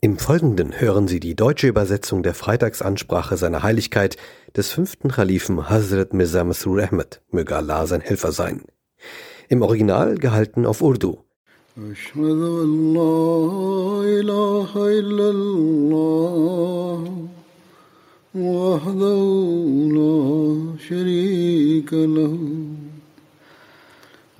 [0.00, 4.16] Im Folgenden hören Sie die deutsche Übersetzung der Freitagsansprache seiner Heiligkeit
[4.56, 8.62] des fünften Khalifen Hazrat Mirza Masroor Ahmed, möge Allah sein Helfer sein.
[9.48, 11.24] Im Original gehalten auf Urdu.
[18.34, 19.20] وحده
[19.96, 22.38] لا شريك له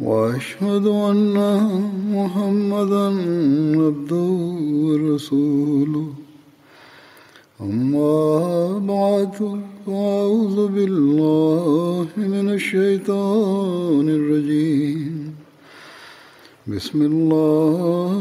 [0.02, 1.34] وأشهد أن
[2.14, 3.06] محمدا
[3.86, 4.30] عبده
[4.84, 6.08] ورسوله.
[7.60, 15.34] أما بعد فأعوذ بالله من الشيطان الرجيم.
[16.68, 18.12] بسم الله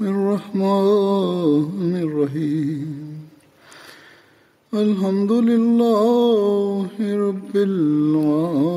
[0.00, 3.28] الرحمن الرحيم.
[4.74, 8.76] الحمد لله رب العالمين.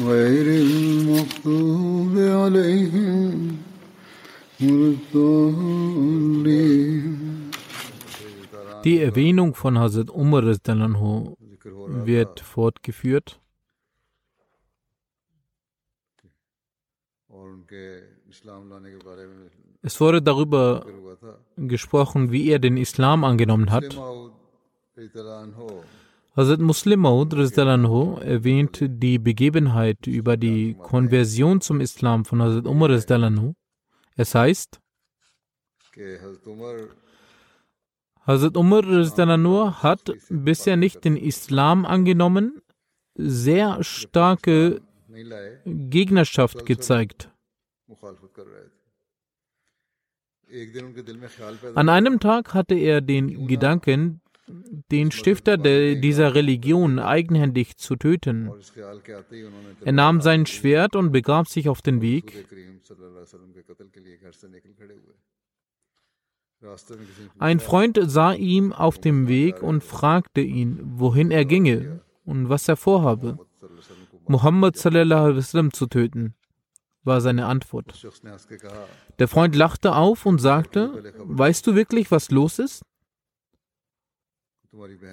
[0.00, 3.56] غير المغضوب عليهم
[8.84, 10.44] Die Erwähnung von Hazrat Umar
[12.06, 13.38] wird fortgeführt.
[19.82, 20.86] Es wurde darüber
[21.56, 23.94] gesprochen, wie er den Islam angenommen hat.
[26.36, 32.90] Hazrat Muslim Maud erwähnt die Begebenheit über die Konversion zum Islam von Hazrat Umar.
[34.16, 34.78] Es heißt,
[38.26, 42.60] Hazrat Umar hat, bis er nicht den Islam angenommen,
[43.14, 44.82] sehr starke
[45.64, 47.30] Gegnerschaft gezeigt.
[51.74, 54.20] An einem Tag hatte er den Gedanken,
[54.90, 58.50] den Stifter de, dieser Religion eigenhändig zu töten.
[59.84, 62.46] Er nahm sein Schwert und begab sich auf den Weg.
[67.38, 72.68] Ein Freund sah ihm auf dem Weg und fragte ihn, wohin er ginge und was
[72.68, 73.38] er vorhabe.
[74.26, 76.34] Muhammad zu töten,
[77.04, 78.06] war seine Antwort.
[79.18, 82.82] Der Freund lachte auf und sagte, weißt du wirklich, was los ist?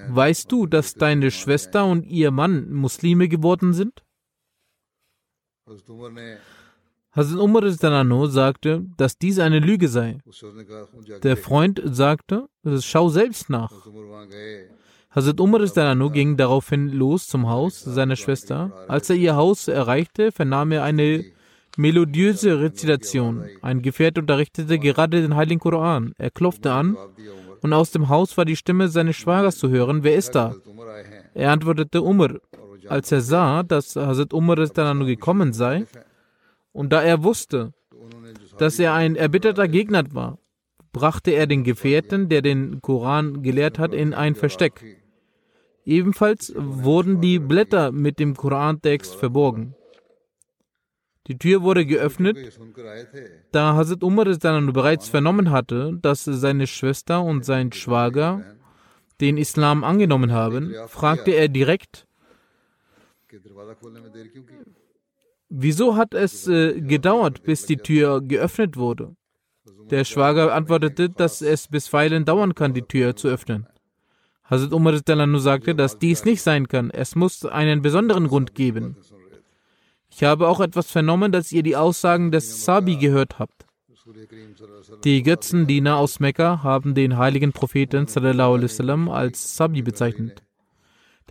[0.09, 4.03] Weißt du, dass deine Schwester und ihr Mann Muslime geworden sind?
[7.15, 10.17] Hazrat Umar Zanano sagte, dass dies eine Lüge sei.
[11.21, 12.47] Der Freund sagte,
[12.79, 13.71] schau selbst nach.
[15.11, 18.85] Hazrat Umar Zanano ging daraufhin los zum Haus seiner Schwester.
[18.87, 21.23] Als er ihr Haus erreichte, vernahm er eine
[21.77, 23.45] melodiöse Rezitation.
[23.61, 26.13] Ein Gefährt unterrichtete gerade den Heiligen Koran.
[26.17, 26.97] Er klopfte an
[27.63, 30.53] und aus dem Haus war die Stimme seines Schwagers zu hören, wer ist da?
[31.33, 32.35] Er antwortete Umar.
[32.89, 35.85] Als er sah, dass Hazrat Umar gekommen sei,
[36.73, 37.73] und da er wusste,
[38.57, 40.39] dass er ein erbitterter Gegner war,
[40.91, 44.83] brachte er den Gefährten, der den Koran gelehrt hat, in ein Versteck.
[45.85, 49.75] Ebenfalls wurden die Blätter mit dem Korantext verborgen.
[51.27, 52.37] Die Tür wurde geöffnet,
[53.51, 58.43] da Hazrat Umar bereits vernommen hatte, dass seine Schwester und sein Schwager
[59.21, 62.05] den Islam angenommen haben, fragte er direkt,
[65.47, 69.15] wieso hat es äh, gedauert, bis die Tür geöffnet wurde?
[69.89, 73.67] Der Schwager antwortete, dass es bisweilen dauern kann, die Tür zu öffnen.
[74.43, 74.99] Hazrat Umar
[75.39, 78.97] sagte, dass dies nicht sein kann, es muss einen besonderen Grund geben.
[80.15, 83.65] Ich habe auch etwas vernommen, dass ihr die Aussagen des Sabi gehört habt.
[85.03, 90.43] Die Götzendiener aus Mekka haben den heiligen Propheten sallam, als Sabi bezeichnet.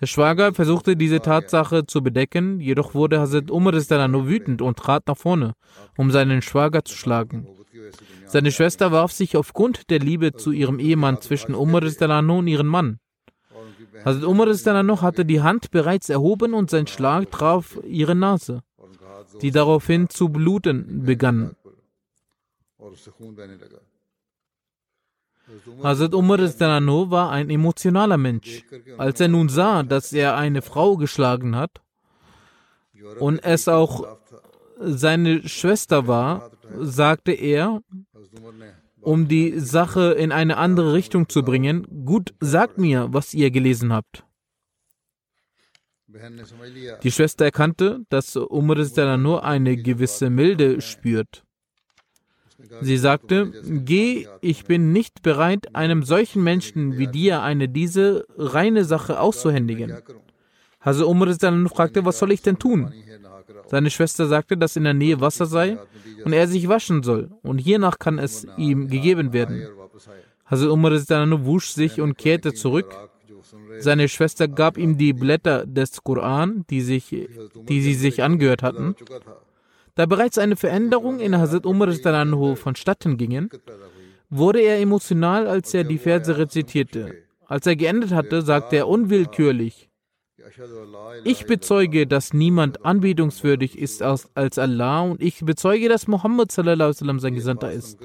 [0.01, 5.17] Der Schwager versuchte diese Tatsache zu bedecken, jedoch wurde Hazrat Umar wütend und trat nach
[5.17, 5.53] vorne,
[5.97, 7.47] um seinen Schwager zu schlagen.
[8.27, 12.99] Seine Schwester warf sich aufgrund der Liebe zu ihrem Ehemann zwischen Umar und ihrem Mann.
[14.05, 14.49] Hazrat Umar
[15.03, 18.63] hatte die Hand bereits erhoben und sein Schlag traf ihre Nase
[19.41, 21.57] die daraufhin zu bluten begannen.
[25.83, 28.65] Hazrat Umar war ein emotionaler Mensch.
[28.99, 31.81] Als er nun sah, dass er eine Frau geschlagen hat
[33.19, 34.19] und es auch
[34.79, 37.83] seine Schwester war, sagte er,
[39.01, 43.93] um die Sache in eine andere Richtung zu bringen, gut, sagt mir, was ihr gelesen
[43.93, 44.25] habt.
[47.03, 51.45] Die Schwester erkannte, dass Umar nur eine gewisse Milde spürt.
[52.81, 58.85] Sie sagte, geh, ich bin nicht bereit, einem solchen Menschen wie dir eine diese reine
[58.85, 59.97] Sache auszuhändigen.
[60.81, 61.33] Hase Umar
[61.69, 62.93] fragte, was soll ich denn tun?
[63.67, 65.79] Seine Schwester sagte, dass in der Nähe Wasser sei
[66.25, 69.67] und er sich waschen soll, und hiernach kann es ihm gegeben werden.
[70.45, 72.95] Hazrat Umar wusch sich und kehrte zurück.
[73.79, 78.95] Seine Schwester gab ihm die Blätter des Koran, die, sich, die sie sich angehört hatten.
[79.95, 81.93] Da bereits eine Veränderung in Hazrat Umar
[82.57, 83.51] vonstatten ging,
[84.31, 87.15] wurde er emotional, als er die Verse rezitierte.
[87.47, 89.91] Als er geendet hatte, sagte er unwillkürlich,
[91.25, 97.35] ich bezeuge, dass niemand anbetungswürdig ist als, Allah und ich bezeuge, dass Muhammad sallam, sein
[97.35, 97.99] Gesandter ist.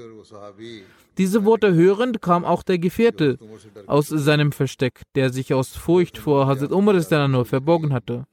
[1.18, 3.38] Diese Worte hörend kam auch der Gefährte
[3.86, 7.00] aus seinem Versteck, der sich aus Furcht vor Hazrat Umar
[7.44, 8.24] verborgen hatte.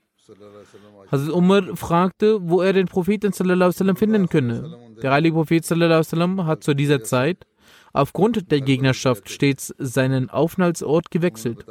[1.11, 4.77] Hazrat Umar fragte, wo er den Propheten finden könne.
[5.01, 7.45] Der heilige Prophet hat zu dieser Zeit
[7.95, 11.65] aufgrund der Gegnerschaft stets seinen Aufenthaltsort gewechselt.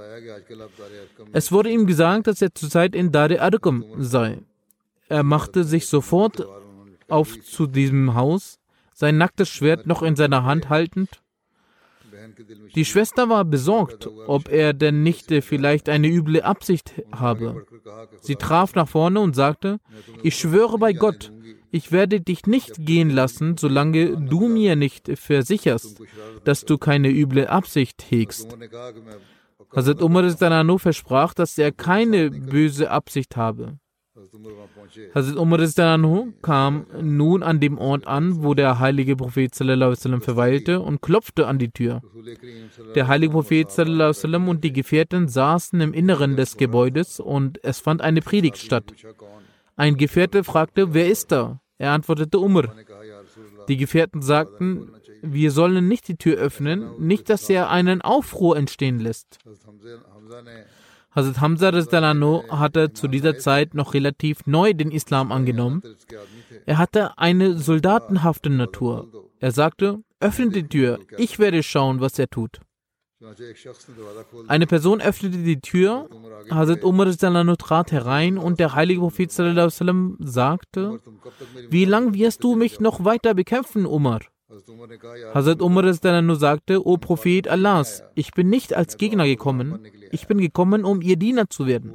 [1.33, 4.39] Es wurde ihm gesagt, dass er zurzeit in Dare Arqam sei.
[5.09, 6.47] Er machte sich sofort
[7.09, 8.59] auf zu diesem Haus,
[8.95, 11.21] sein nacktes Schwert noch in seiner Hand haltend.
[12.75, 17.67] Die Schwester war besorgt, ob er denn nicht vielleicht eine üble Absicht habe.
[18.21, 19.79] Sie traf nach vorne und sagte,
[20.23, 21.33] ich schwöre bei Gott,
[21.71, 26.01] ich werde dich nicht gehen lassen, solange du mir nicht versicherst,
[26.45, 28.57] dass du keine üble Absicht hegst.
[29.75, 33.79] Hazrat Umar versprach, dass er keine böse Absicht habe.
[35.15, 35.59] Hazrat Umar
[36.43, 41.71] kam nun an dem Ort an, wo der heilige Prophet verweilte und klopfte an die
[41.71, 42.01] Tür.
[42.95, 48.21] Der heilige Prophet und die Gefährten saßen im Inneren des Gebäudes und es fand eine
[48.21, 48.93] Predigt statt.
[49.75, 51.61] Ein Gefährte fragte, wer ist da?
[51.79, 52.73] Er antwortete Umar.
[53.69, 59.01] Die Gefährten sagten, wir sollen nicht die Tür öffnen, nicht, dass er einen Aufruhr entstehen
[59.01, 59.39] lässt.
[61.15, 61.71] Hazrat Hamza
[62.51, 65.83] hatte zu dieser Zeit noch relativ neu den Islam angenommen.
[66.67, 69.09] Er hatte eine soldatenhafte Natur.
[69.39, 72.61] Er sagte, öffne die Tür, ich werde schauen, was er tut.
[74.49, 76.09] Eine Person öffnete die Tür,
[76.51, 81.01] Hazrat Umar trat herein und der heilige Prophet sagte,
[81.71, 84.21] wie lang wirst du mich noch weiter bekämpfen, Umar?
[85.35, 85.95] Hazrat Umar
[86.37, 91.17] sagte, O Prophet Allahs, ich bin nicht als Gegner gekommen, ich bin gekommen, um ihr
[91.17, 91.93] Diener zu werden.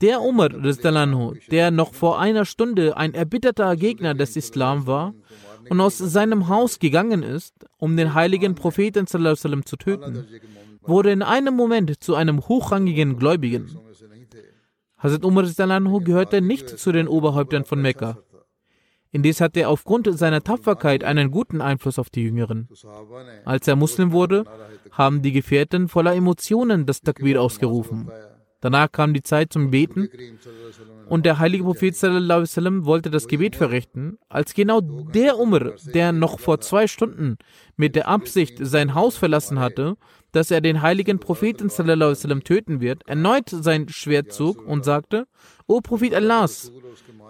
[0.00, 5.14] Der Umar, der noch vor einer Stunde ein erbitterter Gegner des Islam war,
[5.68, 10.26] und aus seinem Haus gegangen ist, um den heiligen Propheten zu töten,
[10.82, 13.76] wurde in einem Moment zu einem hochrangigen Gläubigen.
[14.98, 15.44] Hazrat Umar
[16.00, 18.18] gehörte nicht zu den Oberhäuptern von Mekka.
[19.16, 22.68] Indes hatte er aufgrund seiner Tapferkeit einen guten Einfluss auf die Jüngeren.
[23.46, 24.44] Als er Muslim wurde,
[24.92, 28.10] haben die Gefährten voller Emotionen das Takbir ausgerufen.
[28.60, 30.10] Danach kam die Zeit zum Beten
[31.08, 36.38] und der heilige Prophet sallam, wollte das Gebet verrichten, als genau der Umr, der noch
[36.38, 37.38] vor zwei Stunden
[37.76, 39.96] mit der Absicht sein Haus verlassen hatte,
[40.32, 45.26] dass er den heiligen Propheten sallam, töten wird, erneut sein Schwert zog und sagte,
[45.66, 46.70] O Prophet Allahs,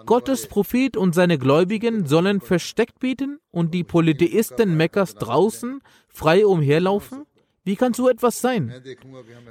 [0.05, 7.25] Gottes Prophet und seine Gläubigen sollen versteckt beten und die Polytheisten Mekkas draußen frei umherlaufen?
[7.63, 8.73] Wie kann so etwas sein?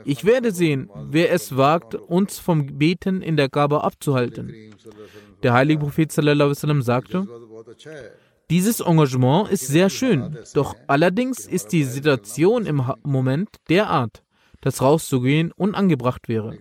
[0.04, 4.54] Ich werde sehen, wer es wagt, uns vom Beten in der Gabe abzuhalten.
[5.42, 7.26] Der heilige Prophet sagte,
[8.48, 14.22] dieses Engagement ist sehr schön, doch allerdings ist die Situation im Moment derart,
[14.60, 16.56] dass rauszugehen unangebracht wäre.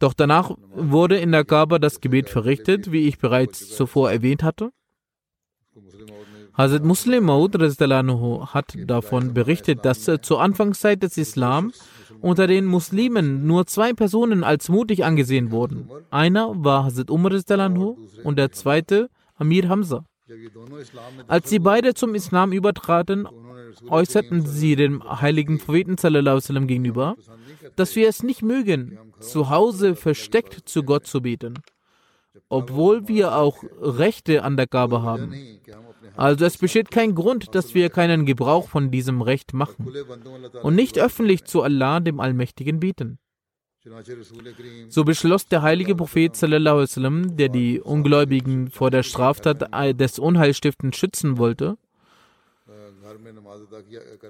[0.00, 4.72] Doch danach wurde in der Kaaba das Gebet verrichtet, wie ich bereits zuvor erwähnt hatte.
[6.54, 11.72] Hazrat Muslim Maud hat davon berichtet, dass zur Anfangszeit des Islam
[12.20, 15.88] unter den Muslimen nur zwei Personen als mutig angesehen wurden.
[16.10, 17.32] Einer war Hazrat Umar
[18.24, 20.04] und der zweite Amir Hamza.
[21.26, 23.28] Als sie beide zum Islam übertraten,
[23.88, 25.96] äußerten sie dem heiligen Propheten
[26.66, 27.16] gegenüber,
[27.76, 31.54] dass wir es nicht mögen, zu Hause versteckt zu Gott zu beten,
[32.48, 35.34] obwohl wir auch Rechte an der Gabe haben.
[36.16, 39.92] Also es besteht kein Grund, dass wir keinen Gebrauch von diesem Recht machen
[40.62, 43.18] und nicht öffentlich zu Allah, dem Allmächtigen, beten.
[44.88, 51.78] So beschloss der heilige Prophet, der die Ungläubigen vor der Straftat des Unheilstiftens schützen wollte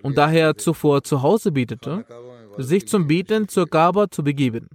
[0.02, 2.04] und daher zuvor zu Hause betete,
[2.58, 4.68] sich zum Beten zur Kaaba zu begeben.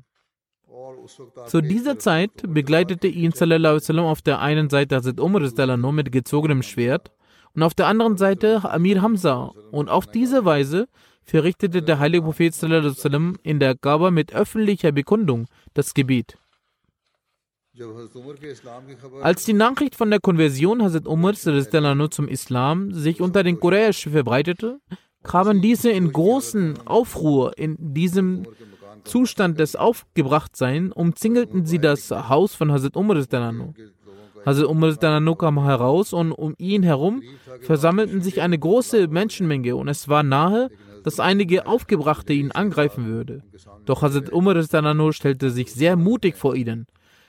[1.48, 5.42] Zu dieser Zeit begleitete ihn wasallam auf der einen Seite Hazrat Umar
[5.92, 7.12] mit gezogenem Schwert
[7.54, 9.52] und auf der anderen Seite Amir Hamza.
[9.72, 10.88] Und auf diese Weise
[11.24, 16.38] verrichtete der heilige Prophet wasallam in der Kaaba mit öffentlicher Bekundung das Gebet.
[19.22, 24.80] Als die Nachricht von der Konversion Hazrat Umar zum Islam sich unter den Quraysh verbreitete,
[25.24, 28.48] kamen diese in großen Aufruhr in diesem
[29.04, 33.18] Zustand des Aufgebrachtseins, umzingelten sie das Haus von Hazrat Umar.
[34.46, 37.24] Hazrat Umar kam heraus und um ihn herum
[37.62, 40.70] versammelten sich eine große Menschenmenge und es war nahe,
[41.04, 43.44] dass einige Aufgebrachte ihn angreifen würde.
[43.86, 44.64] Doch Hazrat Umar
[45.12, 46.88] stellte sich sehr mutig vor ihnen.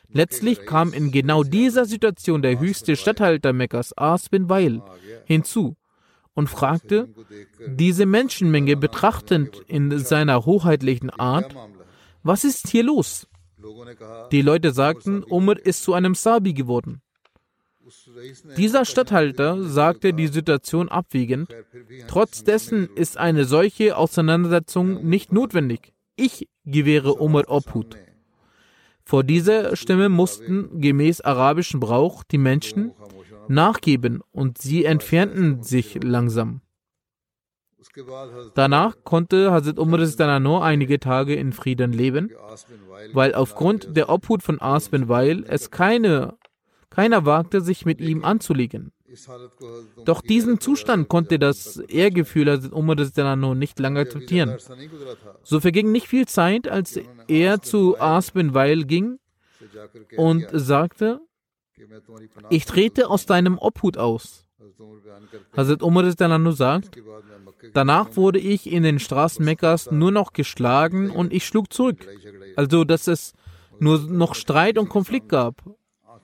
[0.09, 4.83] Letztlich kam in genau dieser Situation der höchste Statthalter Mekkas, As bin Weil,
[5.25, 5.77] hinzu
[6.35, 7.09] und fragte,
[7.67, 11.55] diese Menschenmenge betrachtend in seiner hoheitlichen Art,
[12.23, 13.27] was ist hier los?
[14.33, 17.01] Die Leute sagten, Umar ist zu einem Sabi geworden.
[18.57, 21.55] Dieser Statthalter sagte die Situation abwiegend,
[22.09, 25.93] trotz dessen ist eine solche Auseinandersetzung nicht notwendig.
[26.17, 27.97] Ich gewähre Umar Obhut.
[29.09, 32.93] Vor dieser Stimme mussten gemäß arabischem Brauch die Menschen
[33.47, 36.61] nachgeben und sie entfernten sich langsam.
[38.55, 42.33] Danach konnte Hazrat Umar nur einige Tage in Frieden leben,
[43.13, 46.37] weil aufgrund der Obhut von As bin Weil es keine,
[46.91, 48.91] keiner wagte, sich mit ihm anzulegen.
[50.05, 52.97] Doch diesen Zustand konnte das Ehrgefühl Hazrat Umar
[53.55, 54.57] nicht lange akzeptieren.
[55.43, 59.19] So verging nicht viel Zeit, als er zu As bin Weil ging
[60.17, 61.21] und sagte,
[62.51, 64.47] ich trete aus deinem Obhut aus.
[65.57, 66.05] Hazrat Umar
[66.53, 66.99] sagt,
[67.73, 72.07] danach wurde ich in den Straßen Mekkas nur noch geschlagen und ich schlug zurück.
[72.57, 73.33] Also, dass es
[73.79, 75.63] nur noch Streit und Konflikt gab.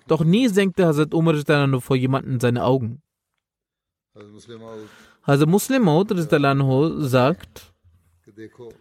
[0.08, 3.02] Doch nie senkte Hazrat Umar vor jemanden seine Augen.
[5.22, 6.08] Hazrat Muslim Maud
[7.02, 7.72] sagt,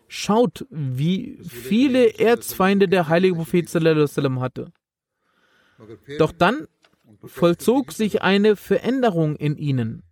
[0.08, 4.72] schaut, wie viele Erzfeinde der heilige Prophet hatte.
[6.18, 6.68] Doch dann
[7.24, 10.04] vollzog sich eine Veränderung in ihnen.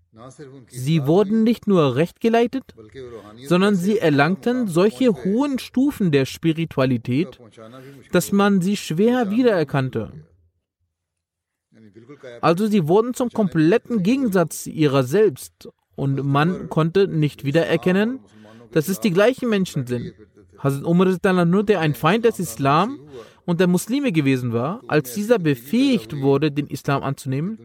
[0.67, 2.75] Sie wurden nicht nur rechtgeleitet,
[3.45, 7.39] sondern sie erlangten solche hohen Stufen der Spiritualität,
[8.11, 10.11] dass man sie schwer wiedererkannte.
[12.41, 15.69] Also sie wurden zum kompletten Gegensatz ihrer selbst.
[15.95, 18.19] Und man konnte nicht wiedererkennen,
[18.71, 20.13] dass es die gleichen Menschen sind.
[20.57, 22.99] Hazrat Umar ist nur der ein Feind des Islam
[23.45, 27.57] und der Muslime gewesen war, als dieser befähigt wurde, den Islam anzunehmen,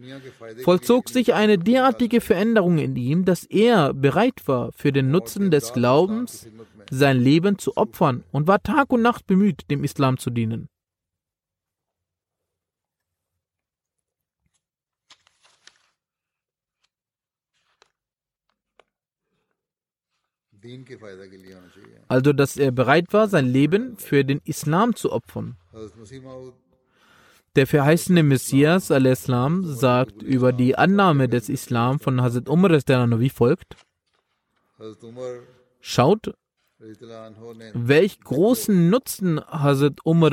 [0.63, 5.73] vollzog sich eine derartige Veränderung in ihm, dass er bereit war, für den Nutzen des
[5.73, 6.49] Glaubens
[6.91, 10.69] sein Leben zu opfern und war Tag und Nacht bemüht, dem Islam zu dienen.
[22.09, 25.57] Also, dass er bereit war, sein Leben für den Islam zu opfern.
[27.57, 33.77] Der verheißene Messias al-Islam sagt über die Annahme des Islam von Hazrat Umar wie folgt:
[35.81, 36.35] Schaut,
[36.79, 40.31] welch großen Nutzen Hazrat Umar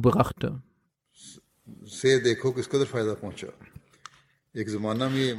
[0.00, 0.62] brachte.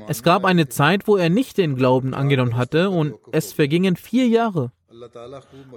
[0.07, 4.27] Es gab eine Zeit, wo er nicht den Glauben angenommen hatte und es vergingen vier
[4.27, 4.71] Jahre.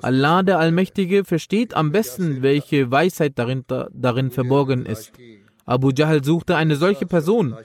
[0.02, 5.12] Allah der Allmächtige versteht am besten, welche Weisheit darin, darin verborgen ist.
[5.64, 7.56] Abu Jahl suchte eine solche Person,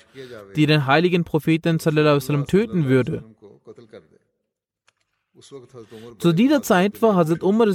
[0.55, 3.23] die den heiligen Propheten sallam, töten würde.
[6.19, 7.67] Zu dieser Zeit war Hazrat Umar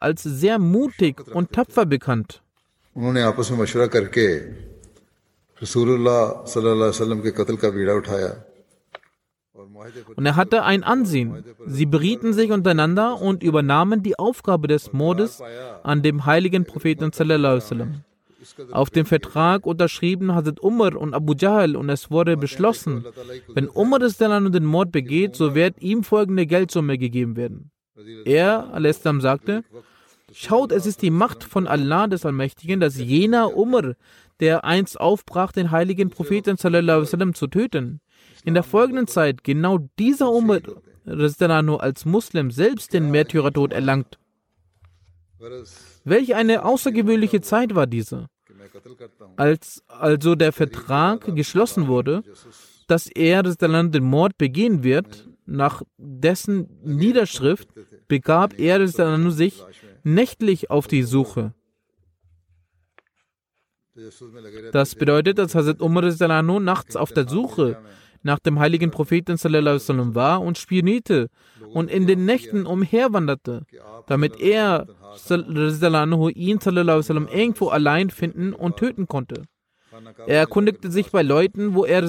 [0.00, 2.42] als sehr mutig und tapfer bekannt.
[10.16, 11.44] Und er hatte ein Ansehen.
[11.66, 15.42] Sie berieten sich untereinander und übernahmen die Aufgabe des Mordes
[15.82, 17.10] an dem heiligen Propheten.
[18.72, 23.04] Auf dem Vertrag unterschrieben Hazrat Umar und Abu Jahl und es wurde beschlossen,
[23.54, 27.70] wenn Umar den Mord begeht, so wird ihm folgende Geldsumme gegeben werden.
[28.24, 29.64] Er, al-Islam, sagte,
[30.36, 33.94] Schaut, es ist die Macht von Allah des Allmächtigen, dass jener Umar,
[34.40, 38.00] der einst aufbrach, den heiligen Propheten sallam, zu töten,
[38.44, 40.60] in der folgenden Zeit genau dieser Umar
[41.62, 44.18] nur als Muslim selbst den Märtyrertod erlangt.
[46.04, 48.28] Welch eine außergewöhnliche Zeit war diese.
[49.36, 52.22] Als also der Vertrag geschlossen wurde,
[52.86, 57.68] dass er den Mord begehen wird, nach dessen Niederschrift
[58.08, 59.62] begab er sich
[60.02, 61.54] nächtlich auf die Suche.
[64.72, 66.04] Das bedeutet, dass Hazrat Umar
[66.60, 67.78] nachts auf der Suche
[68.22, 69.36] nach dem heiligen Propheten
[70.14, 71.28] war und spionierte
[71.72, 73.66] und in den Nächten umherwanderte,
[74.06, 74.86] damit er
[76.30, 76.58] ihn
[77.28, 79.42] irgendwo allein finden und töten konnte.
[80.26, 82.02] Er erkundigte sich bei Leuten, wo er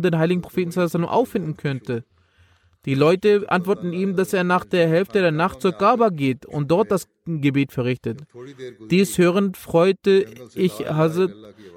[0.00, 0.70] den heiligen Propheten
[1.04, 2.04] auffinden könnte.
[2.84, 6.68] Die Leute antworten ihm, dass er nach der Hälfte der Nacht zur Kaaba geht und
[6.70, 8.22] dort das Gebet verrichtet.
[8.90, 11.30] Dies hörend freute, ich Hazrat,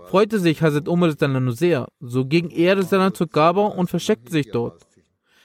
[0.07, 1.13] freute sich Hazrat Umar
[1.51, 1.87] sehr.
[1.99, 2.81] So ging er
[3.13, 4.81] zur Kaaba und versteckte sich dort.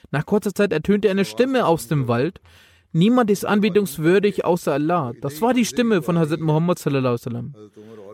[0.09, 2.41] Nach kurzer Zeit ertönte eine Stimme aus dem Wald.
[2.91, 5.13] Niemand ist anbetungswürdig außer Allah.
[5.21, 6.83] Das war die Stimme von Hazrat Muhammad.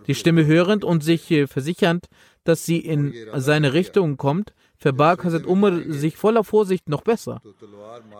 [0.05, 2.07] Die Stimme hörend und sich versichernd,
[2.43, 7.41] dass sie in seine Richtung kommt, verbarg Hazrat Umar sich voller Vorsicht noch besser.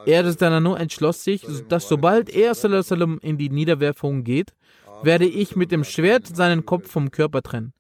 [0.06, 0.24] Er
[0.76, 2.56] entschloss sich, dass sobald er
[3.22, 4.54] in die Niederwerfung geht,
[5.04, 7.74] werde ich mit dem Schwert seinen Kopf vom Körper trennen.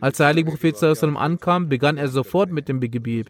[0.00, 0.76] Als der heilige Prophet
[1.16, 3.28] ankam, begann er sofort mit dem Gebet.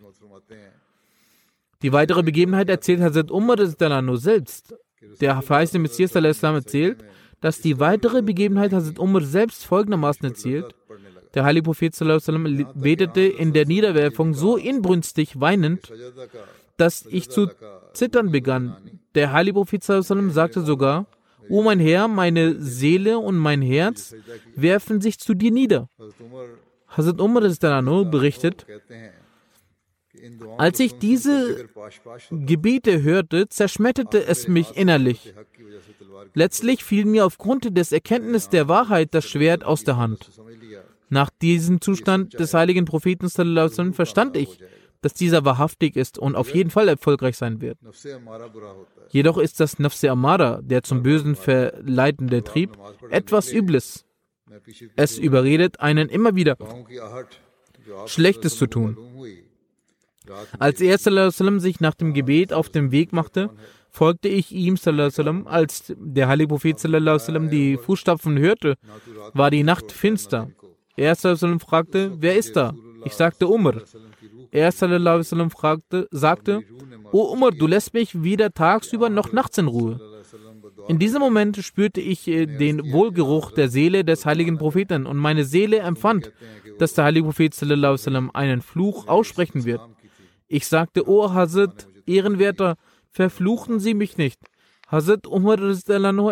[1.82, 3.58] Die weitere Begebenheit erzählt Hazrat Umar
[4.16, 4.74] selbst.
[5.20, 6.12] Der verheißene Messias
[6.54, 7.04] erzählt,
[7.40, 10.74] dass die weitere Begebenheit Hazrat Umar selbst folgendermaßen erzählt.
[11.34, 11.94] Der heilige Prophet
[12.74, 15.92] betete in der Niederwerfung so inbrünstig weinend,
[16.76, 17.48] dass ich zu
[17.94, 18.76] zittern begann.
[19.14, 21.06] Der heilige Prophet sagte sogar,
[21.48, 24.14] O mein Herr, meine Seele und mein Herz
[24.54, 25.88] werfen sich zu dir nieder.
[26.88, 27.42] Hazrat Umar
[28.04, 28.66] berichtet,
[30.58, 31.66] als ich diese
[32.30, 35.34] Gebete hörte, zerschmetterte es mich innerlich.
[36.34, 40.30] Letztlich fiel mir aufgrund des Erkenntnisses der Wahrheit das Schwert aus der Hand.
[41.12, 44.58] Nach diesem Zustand des heiligen Propheten verstand ich,
[45.02, 47.76] dass dieser wahrhaftig ist und auf jeden Fall erfolgreich sein wird.
[49.10, 52.78] Jedoch ist das Nafse Amara, der zum Bösen verleitende Trieb,
[53.10, 54.06] etwas Übles.
[54.96, 56.56] Es überredet einen immer wieder,
[58.06, 58.96] Schlechtes zu tun.
[60.58, 60.96] Als er
[61.60, 63.50] sich nach dem Gebet auf den Weg machte,
[63.90, 64.78] folgte ich ihm,
[65.44, 66.80] als der heilige Prophet
[67.50, 68.78] die Fußstapfen hörte,
[69.34, 70.48] war die Nacht finster.
[70.96, 72.74] Er fragte, wer ist da?
[73.04, 73.82] Ich sagte Umar.
[74.50, 74.72] Er
[75.50, 76.62] fragte, sagte,
[77.12, 80.00] O Umar, du lässt mich weder tagsüber noch nachts in Ruhe.
[80.88, 85.44] In diesem Moment spürte ich äh, den Wohlgeruch der Seele des heiligen Propheten und meine
[85.44, 86.32] Seele empfand,
[86.78, 87.54] dass der heilige Prophet
[88.34, 89.80] einen Fluch aussprechen wird.
[90.48, 92.76] Ich sagte, O Hazrat, Ehrenwerter,
[93.10, 94.40] verfluchen Sie mich nicht.
[94.88, 95.58] Hazrat Umar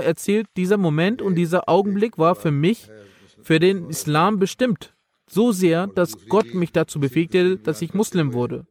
[0.02, 2.88] erzählt, dieser Moment und dieser Augenblick war für mich
[3.42, 4.94] für den Islam bestimmt.
[5.28, 8.66] So sehr, dass Gott mich dazu befähigte, dass ich Muslim wurde.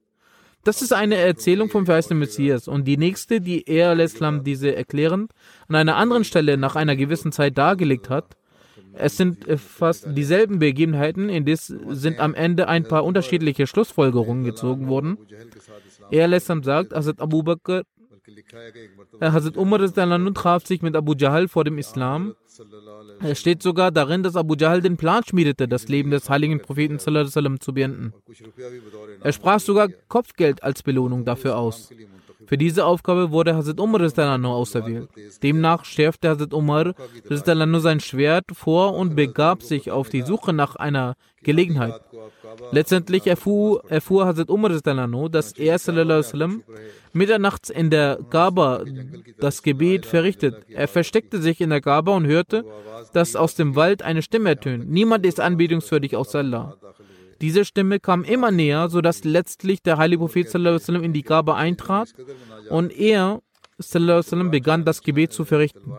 [0.65, 2.67] Das ist eine Erzählung vom verheißenen Messias.
[2.67, 5.31] Und die nächste, die er al-Islam diese erklärend
[5.69, 8.35] an einer anderen Stelle nach einer gewissen Zeit dargelegt hat,
[8.93, 14.89] es sind fast dieselben Begebenheiten, in denen sind am Ende ein paar unterschiedliche Schlussfolgerungen gezogen
[14.89, 15.17] worden.
[16.11, 17.83] Er al-Islam sagt, Hazrat Abu Bakr,
[19.21, 19.79] Hazrat Umar
[20.33, 22.35] traf sich mit Abu Jahl vor dem Islam
[23.21, 26.99] es steht sogar darin, dass Abu Jahl den Plan schmiedete, das Leben des heiligen Propheten
[26.99, 28.13] zu beenden.
[29.21, 31.89] Er sprach sogar Kopfgeld als Belohnung dafür aus.
[32.49, 35.07] Für diese Aufgabe wurde Hazrat Umar auserwählt.
[35.43, 36.95] Demnach schärfte Hazrat Umar
[37.79, 42.01] sein Schwert vor und begab sich auf die Suche nach einer Gelegenheit.
[42.71, 46.63] Letztendlich erfuhr, erfuhr Hazrat Umar, dass er sallam,
[47.13, 48.83] mitternachts in der Kaaba
[49.37, 50.65] das Gebet verrichtet.
[50.69, 52.65] Er versteckte sich in der Kaaba und hörte,
[53.13, 54.89] dass aus dem Wald eine Stimme ertönt.
[54.89, 56.77] Niemand ist anbetungswürdig außer Allah.
[57.41, 62.13] Diese Stimme kam immer näher, sodass letztlich der heilige Prophet in die Kaaba eintrat
[62.69, 63.41] und er
[64.51, 65.93] begann das Gebet zu verrichten.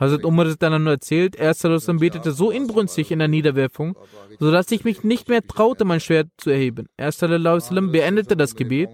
[0.00, 1.54] Hazrat Umar ist dann erzählt, er
[1.98, 3.96] betete so inbrünstig in der Niederwerfung,
[4.40, 6.86] sodass ich mich nicht mehr traute, mein Schwert zu erheben.
[6.96, 8.88] Er beendete das Gebet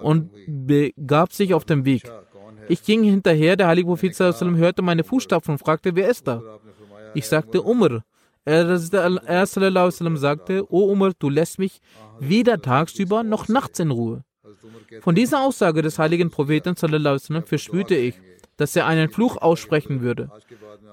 [0.00, 2.10] und begab sich auf den Weg.
[2.68, 6.42] Ich ging hinterher, der heilige Prophet hörte meine Fußstapfen und fragte, wer ist da?
[7.14, 8.04] Ich sagte Umar.
[8.44, 8.78] Er,
[10.16, 11.80] sagte, O Umar, du lässt mich
[12.18, 14.24] weder tagsüber noch nachts in Ruhe.
[15.02, 18.14] Von dieser Aussage des heiligen Propheten verspürte ich,
[18.56, 20.30] dass er einen Fluch aussprechen würde.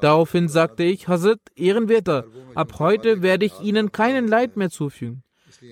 [0.01, 5.23] Daraufhin sagte ich, Hazrat, Ehrenwerter, ab heute werde ich Ihnen keinen Leid mehr zufügen.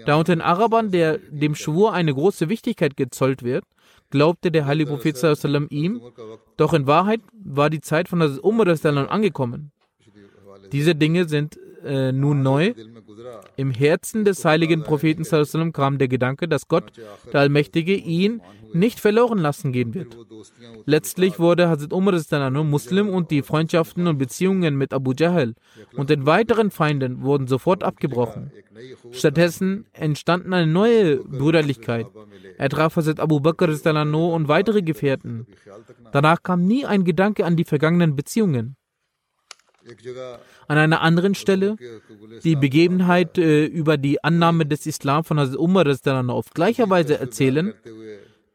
[0.05, 3.65] Da unter den Arabern der, dem Schwur eine große Wichtigkeit gezollt wird,
[4.09, 5.17] glaubte der heilige Prophet
[5.69, 6.01] ihm,
[6.57, 8.67] doch in Wahrheit war die Zeit von Umar
[9.09, 9.71] angekommen.
[10.71, 12.73] Diese Dinge sind äh, nun neu.
[13.55, 16.91] Im Herzen des heiligen Propheten sallam kam der Gedanke, dass Gott,
[17.31, 18.41] der Allmächtige, ihn
[18.73, 20.17] nicht verloren lassen gehen wird.
[20.85, 22.19] Letztlich wurde Hazrat Umar
[22.63, 25.55] Muslim und die Freundschaften und Beziehungen mit Abu Jahl
[25.95, 28.51] und den weiteren Feinden wurden sofort abgebrochen.
[29.11, 32.07] Stattdessen entstanden eine neue Brüderlichkeit.
[32.57, 35.47] Er traf Hazrat Abu Bakr und weitere Gefährten.
[36.11, 38.75] Danach kam nie ein Gedanke an die vergangenen Beziehungen.
[40.67, 41.75] An einer anderen Stelle
[42.43, 45.85] die Begebenheit äh, über die Annahme des Islam von Hazrat Umar
[46.29, 47.73] auf gleicher Weise erzählen,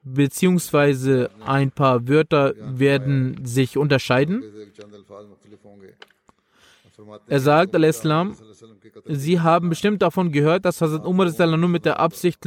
[0.03, 4.43] beziehungsweise ein paar Wörter werden sich unterscheiden.
[7.29, 8.37] Er sagt, al-Islam,
[9.07, 12.45] Sie haben bestimmt davon gehört, dass Hazrat Umar nur mit der Absicht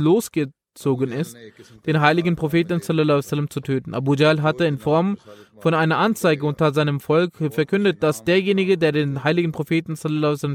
[0.74, 1.38] losgezogen ist,
[1.86, 3.94] den heiligen Propheten zu töten.
[3.94, 5.18] Abu Jahl hatte in Form
[5.60, 9.96] von einer Anzeige unter seinem Volk verkündet, dass derjenige, der den heiligen Propheten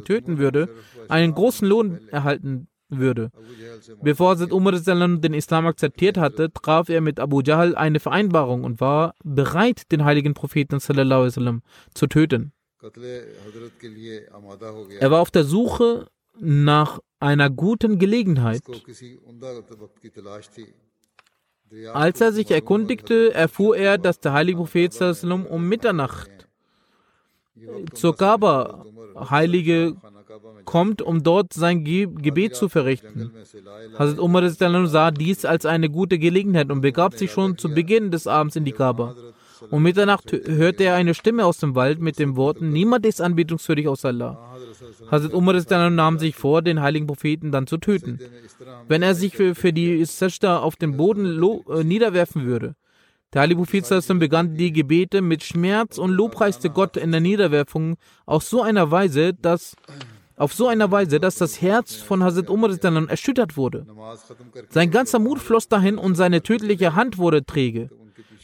[0.05, 0.69] töten würde,
[1.09, 3.31] einen großen Lohn erhalten würde.
[4.03, 8.81] Bevor Hazrat Umar den Islam akzeptiert hatte, traf er mit Abu Jahl eine Vereinbarung und
[8.81, 12.53] war bereit, den heiligen Propheten zu töten.
[15.01, 16.07] Er war auf der Suche
[16.41, 18.63] nach einer guten Gelegenheit.
[21.93, 26.31] Als er sich erkundigte, erfuhr er, dass der heilige Prophet um Mitternacht
[27.93, 28.85] zur Kaaba,
[29.31, 29.97] heilige
[30.65, 33.33] kommt, um dort sein Ge Gebet zu verrichten.
[33.99, 34.49] Hazrat Umar
[34.87, 38.65] sah dies als eine gute Gelegenheit und begab sich schon zu Beginn des Abends in
[38.65, 39.17] die Kaaba.
[39.71, 43.89] Um Mitternacht hörte er eine Stimme aus dem Wald mit den Worten: Niemand ist anbetungswürdig
[43.89, 44.57] außer Allah.
[45.11, 48.19] Hazrat Umar nahm sich vor, den heiligen Propheten dann zu töten.
[48.87, 52.75] Wenn er sich für, für die Sajda auf den Boden äh, niederwerfen würde.
[53.35, 58.43] Der heilige Prophet begann die Gebete mit Schmerz und lobpreiste Gott in der Niederwerfung auf
[58.43, 59.77] so einer Weise, dass
[60.37, 62.71] auf so einer Weise, dass das Herz von Hazrat Umar
[63.09, 63.87] erschüttert wurde.
[64.71, 67.91] Sein ganzer Mut floss dahin und seine tödliche Hand wurde träge.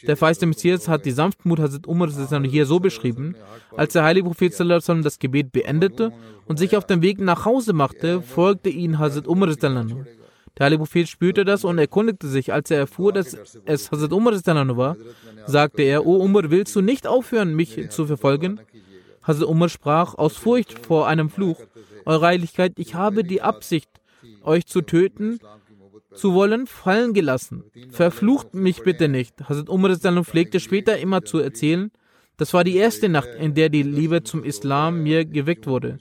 [0.07, 2.11] Der feiste Messias hat die Sanftmut Hazrat Umar
[2.45, 3.37] hier so beschrieben,
[3.77, 6.13] als der heilige Prophet das Gebet beendete
[6.47, 9.49] und sich auf den Weg nach Hause machte, folgte ihn Hazrat Umar.
[9.49, 12.53] Der heilige Prophet spürte das und erkundigte sich.
[12.53, 14.97] Als er erfuhr, dass es Hazrat Umar war,
[15.47, 18.61] sagte er, O Umar, willst du nicht aufhören, mich zu verfolgen?
[19.23, 21.61] Hazrat Umar sprach aus Furcht vor einem Fluch,
[22.05, 23.89] Eure Heiligkeit, ich habe die Absicht,
[24.43, 25.41] euch zu töten,
[26.15, 27.65] zu wollen, fallen gelassen.
[27.91, 29.49] Verflucht mich bitte nicht.
[29.49, 31.91] Hazrat Umar pflegte später immer zu erzählen,
[32.37, 35.99] das war die erste Nacht, in der die Liebe zum Islam mir geweckt wurde.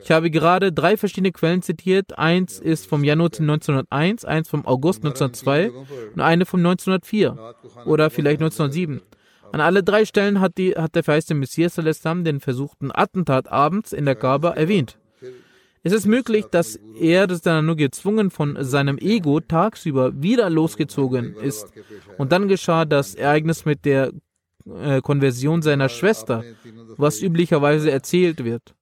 [0.00, 2.18] Ich habe gerade drei verschiedene Quellen zitiert.
[2.18, 5.70] Eins ist vom Januar 1901, eins vom August 1902
[6.14, 9.02] und eine vom 1904 oder vielleicht 1907.
[9.50, 14.04] An alle drei Stellen hat, die, hat der verheißte Messias den versuchten Attentat abends in
[14.04, 14.98] der Kaaba erwähnt.
[15.82, 21.66] Es ist möglich, dass er nur gezwungen von seinem Ego tagsüber wieder losgezogen ist.
[22.16, 24.12] Und dann geschah das Ereignis mit der
[24.66, 26.44] äh, Konversion seiner Schwester,
[26.96, 28.74] was üblicherweise erzählt wird.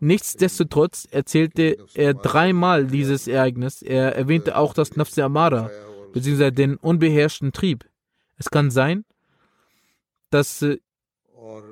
[0.00, 3.82] Nichtsdestotrotz erzählte er dreimal dieses Ereignis.
[3.82, 5.70] Er erwähnte auch das Nafse Amara,
[6.12, 7.84] beziehungsweise den unbeherrschten Trieb.
[8.38, 9.04] Es kann sein,
[10.30, 10.78] dass äh,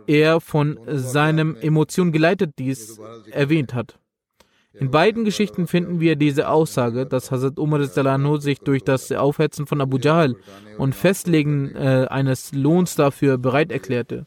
[0.06, 2.98] er von seinem Emotion geleitet dies
[3.30, 3.98] erwähnt hat.
[4.74, 7.84] In beiden Geschichten finden wir diese Aussage, dass Hazrat Umar
[8.40, 10.36] sich durch das Aufhetzen von Abu Jahl
[10.76, 14.26] und Festlegen äh, eines Lohns dafür bereit erklärte.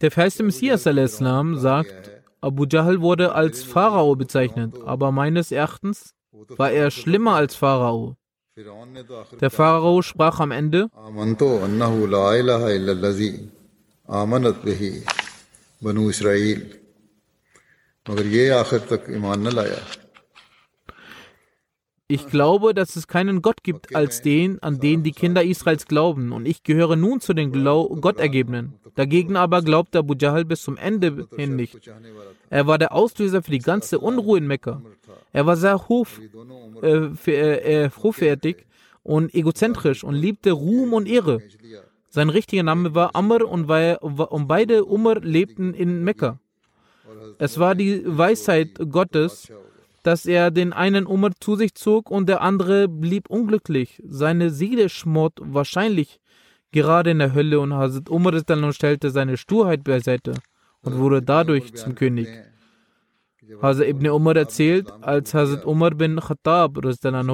[0.00, 2.10] Der verheißte Messias Islam sagt,
[2.40, 8.16] Abu Jahl wurde als Pharao bezeichnet, aber meines Erachtens war er schlimmer als Pharao.
[9.40, 10.88] Der Pharao sprach am Ende,
[18.08, 19.50] مگر یہ آخر تک ایمان نہ
[22.08, 26.32] ich glaube, dass es keinen Gott gibt als den, an den die Kinder Israels glauben,
[26.32, 28.74] und ich gehöre nun zu den Glau Gottergebenen.
[28.94, 31.90] Dagegen aber glaubte Abu Jahl bis zum Ende hin nicht.
[32.48, 34.80] Er war der Auslöser für die ganze Unruhe in Mekka.
[35.32, 36.20] Er war sehr hof,
[36.82, 38.64] äh, äh, hochfertig
[39.02, 41.42] und egozentrisch und liebte Ruhm und Ehre.
[42.08, 46.38] Sein richtiger Name war Amr und, war, und beide Umar lebten in Mekka.
[47.38, 49.50] Es war die Weisheit Gottes,
[50.06, 54.00] dass er den einen Umar zu sich zog und der andere blieb unglücklich.
[54.06, 56.20] Seine Seele schmort wahrscheinlich
[56.70, 58.32] gerade in der Hölle und Hazrat Umar
[58.72, 60.34] stellte seine Sturheit beiseite
[60.82, 62.28] und wurde dadurch zum König.
[63.60, 66.80] Hazrat ibn Umar erzählt, als Hazrat Umar bin Khattab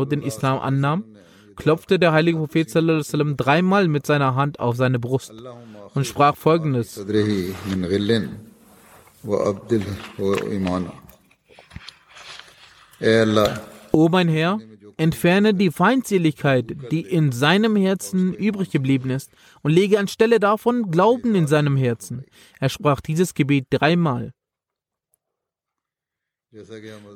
[0.08, 1.04] den Islam annahm,
[1.56, 2.70] klopfte der heilige Prophet
[3.36, 5.34] dreimal mit seiner Hand auf seine Brust
[5.92, 7.04] und sprach folgendes.
[13.92, 14.60] O mein Herr,
[14.96, 21.34] entferne die Feindseligkeit, die in seinem Herzen übrig geblieben ist, und lege anstelle davon Glauben
[21.34, 22.24] in seinem Herzen.
[22.60, 24.32] Er sprach dieses Gebet dreimal.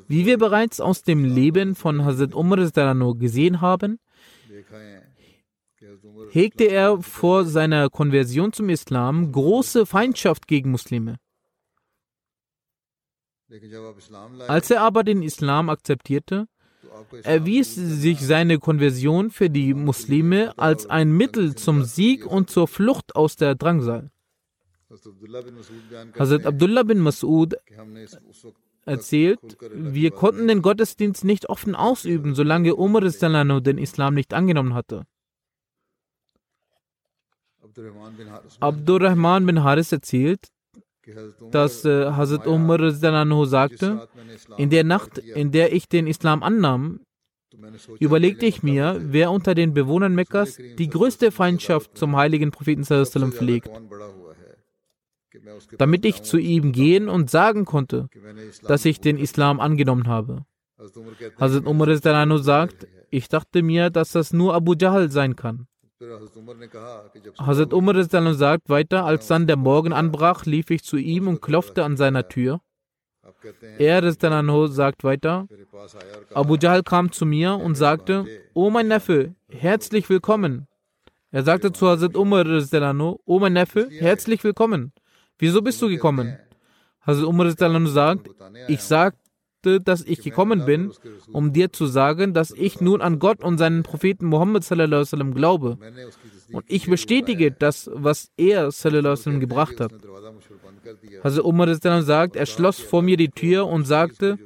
[0.08, 2.58] Wie wir bereits aus dem Leben von Hazrat Umar
[3.14, 3.98] gesehen haben,
[6.30, 11.16] hegte er vor seiner Konversion zum Islam große Feindschaft gegen Muslime.
[14.48, 16.48] Als er aber den Islam akzeptierte,
[17.22, 23.14] erwies sich seine Konversion für die Muslime als ein Mittel zum Sieg und zur Flucht
[23.14, 24.10] aus der Drangsal.
[26.18, 27.54] Hazrat Abdullah bin Mas'ud
[28.84, 29.40] erzählt,
[29.72, 35.06] wir konnten den Gottesdienst nicht offen ausüben, solange Umar den Islam nicht angenommen hatte.
[38.60, 40.48] Abdurrahman bin Haris erzählt,
[41.50, 42.90] dass äh, Hazrat Umar
[43.46, 44.08] sagte,
[44.56, 47.00] in der Nacht, in der ich den Islam annahm,
[47.98, 52.84] überlegte ich mir, wer unter den Bewohnern Mekkas die größte Feindschaft zum heiligen Propheten
[53.32, 53.70] pflegt
[55.78, 58.08] damit ich zu ihm gehen und sagen konnte,
[58.62, 60.44] dass ich den Islam angenommen habe.
[61.38, 61.88] Hazrat Umar
[62.38, 65.66] sagt, ich dachte mir, dass das nur Abu Jahl sein kann.
[67.38, 68.04] Hazrat Umar
[68.34, 72.28] sagt weiter, als dann der Morgen anbrach, lief ich zu ihm und klopfte an seiner
[72.28, 72.60] Tür.
[73.78, 75.48] Er sagt weiter,
[76.34, 80.66] Abu Jahl kam zu mir und sagte, O mein Neffe, herzlich willkommen.
[81.30, 82.44] Er sagte zu Hazrat Umar,
[83.24, 84.92] O mein Neffe, herzlich willkommen.
[85.38, 86.36] Wieso bist du gekommen?
[87.00, 87.50] Hazrat Umar
[87.86, 88.28] sagt,
[88.68, 88.82] ich
[89.66, 90.92] sagte, dass ich gekommen bin,
[91.32, 95.78] um dir zu sagen, dass ich nun an Gott und seinen Propheten Muhammad sallam, glaube.
[96.52, 99.92] Und ich bestätige das, was er sallam, gebracht hat.
[101.24, 104.38] Hazrat Umar sagt, er schloss vor mir die Tür und sagte,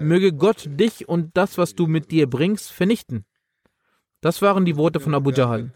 [0.00, 3.24] möge Gott dich und das, was du mit dir bringst, vernichten.
[4.20, 5.70] Das waren die Worte von Abu Jahl.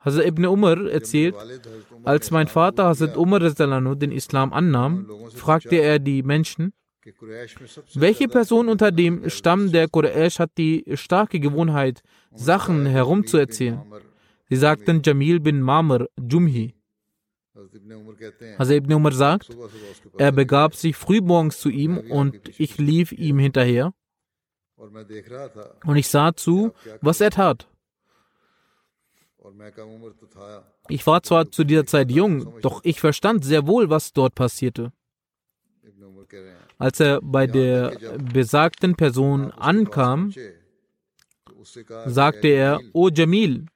[0.00, 1.36] Hazrat ibn Umar erzählt,
[2.04, 6.72] als mein Vater Hazrat Umar den Islam annahm, fragte er die Menschen,
[7.94, 12.02] welche Person unter dem Stamm der Quraysh hat die starke Gewohnheit,
[12.34, 13.82] Sachen herumzuerzählen?
[14.48, 16.74] Sie sagten Jamil bin Mamr Jumhi.
[18.58, 19.56] Hazrat ibn Umar sagt,
[20.18, 23.92] er begab sich frühmorgens zu ihm und ich lief ihm hinterher
[24.76, 27.68] und ich sah zu, was er tat.
[30.88, 34.92] Ich war zwar zu dieser Zeit jung, doch ich verstand sehr wohl, was dort passierte.
[36.80, 37.94] Als er bei der
[38.32, 40.32] besagten Person ankam,
[42.06, 43.66] sagte er, O Jamil,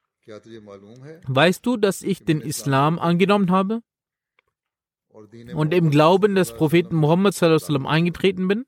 [1.28, 3.82] weißt du, dass ich den Islam angenommen habe
[5.54, 7.34] und im Glauben des Propheten Muhammad
[7.86, 8.64] eingetreten bin?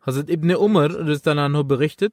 [0.00, 0.88] Hazrat Ibn Umar
[1.64, 2.12] berichtet,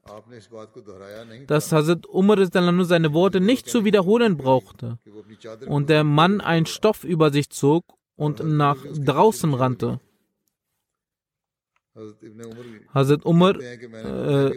[1.47, 4.97] dass Hazrat Umar seine Worte nicht zu wiederholen brauchte.
[5.67, 7.83] Und der Mann einen Stoff über sich zog
[8.15, 9.99] und nach draußen rannte.
[12.93, 14.51] Hazrat Umar äh,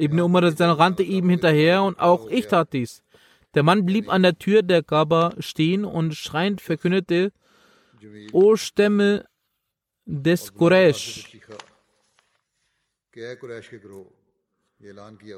[0.00, 3.02] Ibn Umar rannte ihm hinterher und auch ich tat dies.
[3.54, 7.32] Der Mann blieb an der Tür der Kaaba stehen und schreiend verkündete,
[8.32, 9.24] O Stämme
[10.04, 11.36] des Quraysh.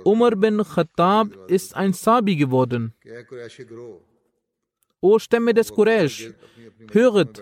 [0.04, 2.92] Umar bin Khattab ist ein Sabi geworden.
[5.00, 6.32] O Stämme des Quraysh,
[6.92, 7.40] höret.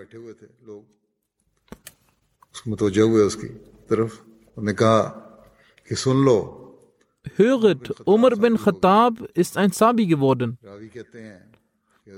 [7.37, 10.59] Höret, Umar bin Khattab ist ein Sabi geworden.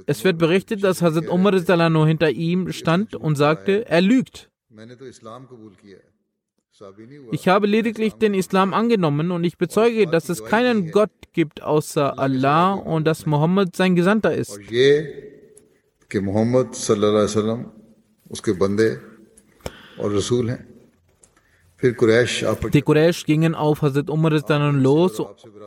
[0.06, 1.54] Es wird berichtet, dass Hazrat Umar
[2.06, 4.50] hinter ihm stand und sagte, er lügt.
[7.32, 12.18] Ich habe lediglich den Islam angenommen und ich bezeuge, dass es keinen Gott gibt außer
[12.18, 14.58] Allah und dass Mohammed sein Gesandter ist.
[22.72, 24.30] Die Quraysh gingen auf Hazrat Umar
[24.72, 25.20] los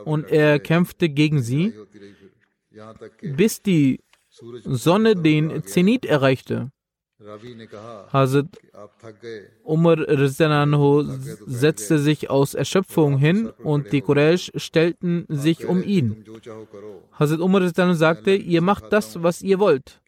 [0.04, 1.74] und er kämpfte gegen sie,
[3.22, 6.70] bis die Sonne den Zenit erreichte.
[8.12, 8.46] Hazrat
[9.64, 11.04] Umar Rizananho
[11.46, 16.24] setzte sich aus Erschöpfung hin und die Quraysh stellten sich um ihn.
[17.12, 20.00] Hazrat Umar Rizananho sagte, ihr macht das, was ihr wollt.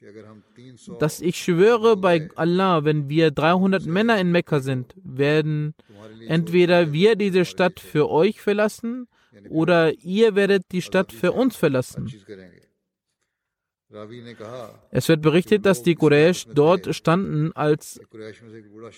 [0.99, 5.75] Dass ich schwöre bei Allah, wenn wir 300 Männer in Mekka sind, werden
[6.29, 9.09] entweder wir diese Stadt für euch verlassen
[9.49, 12.13] oder ihr werdet die Stadt für uns verlassen.
[14.91, 18.01] Es wird berichtet, dass die Quraysh dort standen, als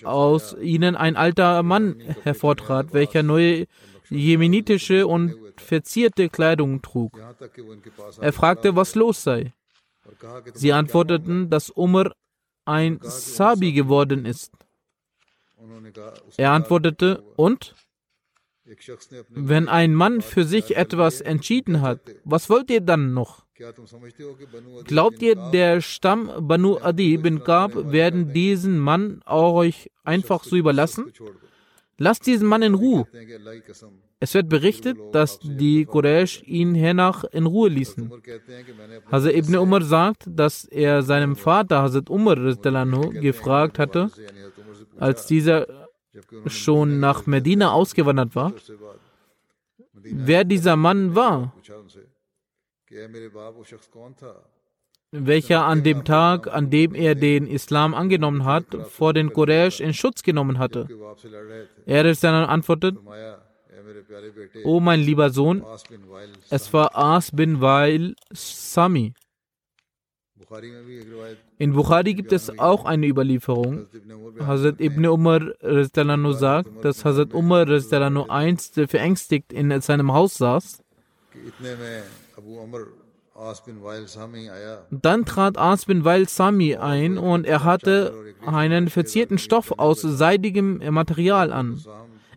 [0.05, 3.67] aus ihnen ein alter Mann hervortrat, welcher neue
[4.09, 7.21] jemenitische und verzierte Kleidung trug.
[8.21, 9.53] Er fragte, was los sei.
[10.55, 12.15] Sie antworteten, dass Umar
[12.65, 14.53] ein Sabi geworden ist.
[16.39, 17.75] Er antwortete, und?
[19.29, 23.48] Wenn ein Mann für sich etwas entschieden hat, was wollt ihr dann noch?
[24.85, 30.57] Glaubt ihr, der Stamm Banu Adi bin Kab werden diesen Mann auch euch einfach so
[30.57, 31.13] überlassen?
[31.99, 33.07] Lasst diesen Mann in Ruhe.
[34.21, 38.11] Es wird berichtet, dass die Quraysh ihn hernach in Ruhe ließen.
[39.11, 44.11] Hazrat Ibn Umar sagt, dass er seinem Vater Hazrat Umar gefragt hatte,
[44.99, 45.67] als dieser
[46.47, 48.53] schon nach Medina ausgewandert war,
[49.93, 51.53] wer dieser Mann war
[55.11, 59.95] welcher an dem Tag, an dem er den Islam angenommen hat, vor den Quraysh in
[59.95, 60.89] Schutz genommen hatte.
[61.87, 62.97] Er dann antwortet,
[64.65, 65.65] O mein lieber Sohn,
[66.51, 69.15] es war As bin Wail Sami.
[71.59, 73.87] In Bukhari gibt es auch eine Überlieferung.
[74.41, 80.83] Hazrat Ibn Umar Rizdalano sagt, dass Hazrat Umar Rizdalano einst verängstigt in seinem Haus saß.
[84.91, 90.79] Dann trat As bin Wail Sami ein und er hatte einen verzierten Stoff aus seidigem
[90.93, 91.81] Material an.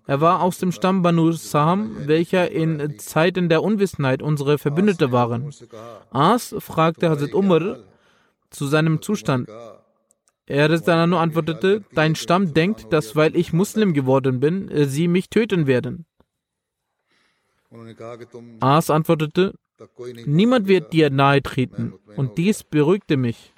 [0.08, 5.54] Er war aus dem Stamm Banu Sam, welcher in Zeiten der Unwissenheit unsere Verbündete waren.
[6.12, 7.78] As fragte Hazrat Umar
[8.50, 9.50] zu seinem Zustand.
[10.48, 15.66] Er Rizdanano antwortete, dein Stamm denkt, dass weil ich Muslim geworden bin, sie mich töten
[15.68, 16.06] werden.
[18.60, 19.54] As antwortete,
[20.26, 21.94] Niemand wird dir nahe treten.
[22.16, 23.54] Und dies beruhigte mich.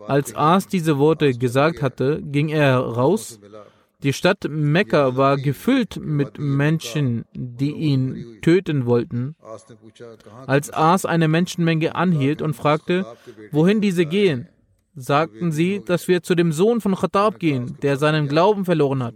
[0.00, 3.40] Als Aas diese Worte gesagt hatte, ging er raus.
[4.02, 9.36] Die Stadt Mekka war gefüllt mit Menschen, die ihn töten wollten.
[10.46, 13.06] Als Aas eine Menschenmenge anhielt und fragte,
[13.52, 14.48] wohin diese gehen,
[14.94, 19.14] sagten sie, dass wir zu dem Sohn von Khattab gehen, der seinen Glauben verloren hat.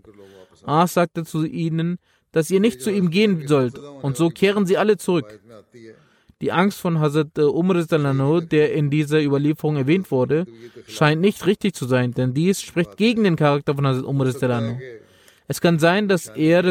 [0.64, 1.99] Aas sagte zu ihnen,
[2.33, 5.40] dass ihr nicht zu ihm gehen sollt, und so kehren sie alle zurück.
[6.40, 7.85] Die Angst von Hazrat äh, Umar,
[8.40, 10.46] der in dieser Überlieferung erwähnt wurde,
[10.87, 14.26] scheint nicht richtig zu sein, denn dies spricht gegen den Charakter von Hazrat Umar.
[15.48, 16.62] Es kann sein, dass er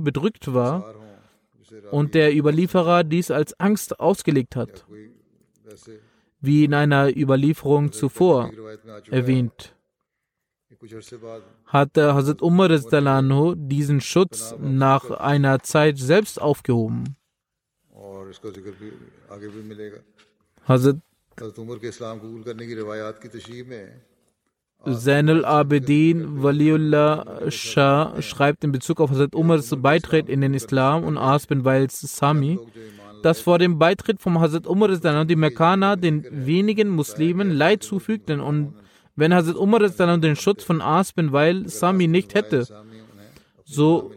[0.00, 0.94] bedrückt war
[1.90, 4.86] und der Überlieferer dies als Angst ausgelegt hat,
[6.40, 8.50] wie in einer Überlieferung zuvor
[9.10, 9.74] erwähnt.
[11.66, 12.70] Hat Hazrat Umar
[13.54, 17.16] diesen Schutz nach einer Zeit selbst aufgehoben.
[20.66, 20.98] Hazret
[24.86, 31.18] Zainal Abedin Waliullah Shah schreibt in Bezug auf Hazrat Umars Beitritt in den Islam und
[31.18, 32.58] Aspen bin Sami,
[33.22, 34.88] dass vor dem Beitritt von Hazrat Umar
[35.26, 38.74] die Mekkaner den wenigen Muslimen Leid zufügten und
[39.16, 42.66] wenn Hazrat Umar den Schutz von Aspen Weil Sami nicht hätte,
[43.70, 44.10] so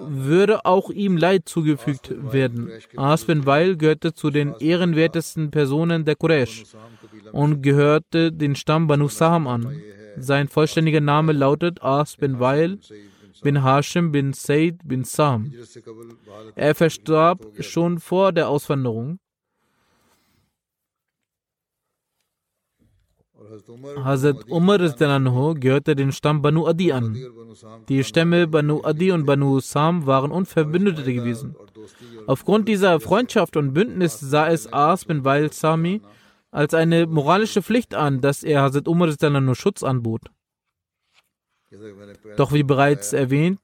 [0.00, 2.70] würde auch ihm Leid zugefügt werden.
[2.96, 6.64] As bin Weil gehörte zu den ehrenwertesten Personen der Quraysh
[7.32, 9.82] und gehörte den Stamm Banu Saham an.
[10.18, 12.78] Sein vollständiger Name lautet As bin Weil
[13.42, 15.52] bin Hashim bin Said bin Sam.
[16.54, 19.18] Er verstarb schon vor der Auswanderung.
[24.04, 27.16] Hazrat Umar Anho gehörte dem Stamm Banu Adi an.
[27.88, 31.56] Die Stämme Banu Adi und Banu Sam waren Unverbündete gewesen.
[32.26, 36.02] Aufgrund dieser Freundschaft und Bündnis sah es Aas bin Wael Sami
[36.50, 40.22] als eine moralische Pflicht an, dass er Hazrat Umar Anho Schutz anbot.
[42.36, 43.60] Doch wie bereits erwähnt,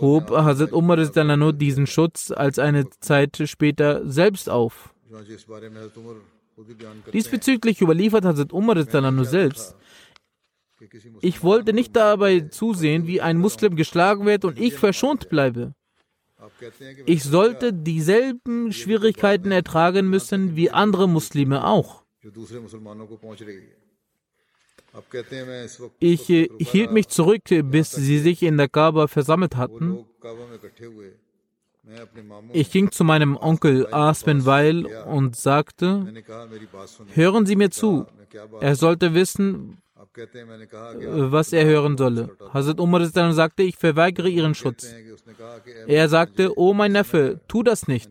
[0.00, 0.96] hob Hazrat Umar
[1.52, 4.94] diesen Schutz als eine Zeit später selbst auf.
[7.12, 9.76] Diesbezüglich überliefert Hazrat Umar Rizdalanu selbst,
[11.20, 15.74] ich wollte nicht dabei zusehen, wie ein Muslim geschlagen wird und ich verschont bleibe.
[17.06, 22.04] Ich sollte dieselben Schwierigkeiten ertragen müssen wie andere Muslime auch.
[25.98, 30.04] Ich äh, hielt mich zurück, bis sie sich in der Kaaba versammelt hatten.
[32.52, 36.12] Ich ging zu meinem Onkel Aspen Weil und sagte,
[37.14, 38.06] hören Sie mir zu,
[38.60, 39.78] er sollte wissen,
[41.36, 42.36] was er hören solle.
[42.52, 44.94] Hazrat Umar sagte, ich verweigere ihren Schutz.
[45.86, 48.10] Er sagte, O mein Neffe, tu das nicht.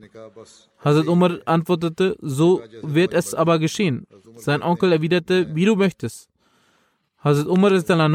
[0.79, 4.07] Hazrat Umar antwortete, so wird es aber geschehen.
[4.35, 6.29] Sein Onkel erwiderte, wie du möchtest.
[7.19, 7.71] Hazrat Umar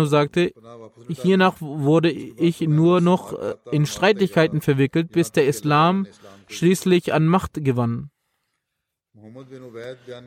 [0.07, 0.53] sagte,
[1.09, 6.07] hiernach wurde ich nur noch äh, in Streitigkeiten verwickelt, bis der Islam
[6.49, 8.11] schließlich an Macht gewann.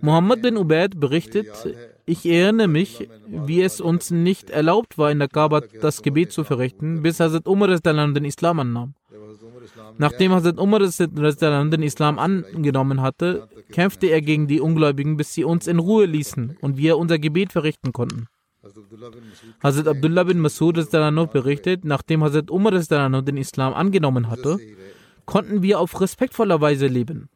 [0.01, 1.47] Muhammad bin Ubaid berichtet,
[2.05, 6.43] ich erinnere mich, wie es uns nicht erlaubt war, in der Kaaba das Gebet zu
[6.43, 8.93] verrichten, bis Hazrat Umar den Islam annahm.
[9.97, 15.65] Nachdem Hazrat Umar den Islam angenommen hatte, kämpfte er gegen die Ungläubigen, bis sie uns
[15.65, 18.27] in Ruhe ließen und wir unser Gebet verrichten konnten.
[19.61, 20.77] Hazrat Abdullah bin Masud
[21.31, 24.59] berichtet, nachdem Hazrat Umar den Islam angenommen hatte,
[25.25, 27.29] konnten wir auf respektvoller Weise leben.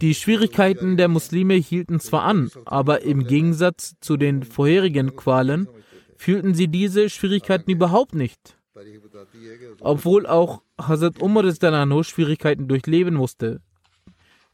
[0.00, 5.68] Die Schwierigkeiten der Muslime hielten zwar an, aber im Gegensatz zu den vorherigen Qualen
[6.16, 8.56] fühlten sie diese Schwierigkeiten überhaupt nicht.
[9.80, 11.44] Obwohl auch Hazrat Umar
[12.04, 13.60] Schwierigkeiten durchleben musste,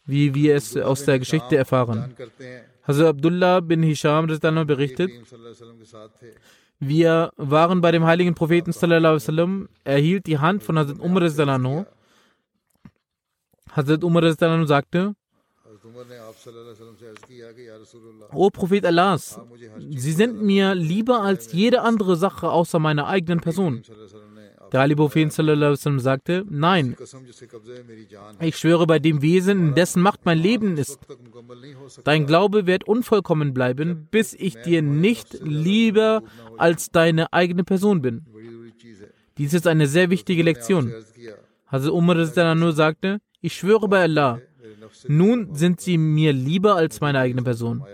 [0.07, 2.15] wie wir es aus der Geschichte erfahren.
[2.87, 4.27] Hazrat Abdullah bin Hisham
[4.67, 5.11] berichtet,
[6.81, 8.73] wir waren bei dem heiligen Propheten
[9.85, 11.87] er hielt die Hand von Hazrat Umar.
[13.71, 15.15] Hazrat Umar sagte,
[18.33, 19.41] O Prophet Allahs,
[19.91, 23.83] Sie sind mir lieber als jede andere Sache außer meiner eigenen Person.
[24.75, 26.97] Der Ali Prophet sagte, nein,
[28.41, 30.99] ich schwöre bei dem Wesen, in dessen Macht mein Leben ist.
[32.03, 36.25] Dein Glaube wird unvollkommen bleiben, bis ich dir nicht lieber
[36.59, 38.27] als deine eigene Person bin.
[39.39, 40.93] Dies ist eine sehr wichtige Lektion.
[41.69, 44.41] Hazrat Umar nur sagte, ich schwöre bei Allah,
[45.07, 47.85] nun sind sie mir lieber als meine eigene Person.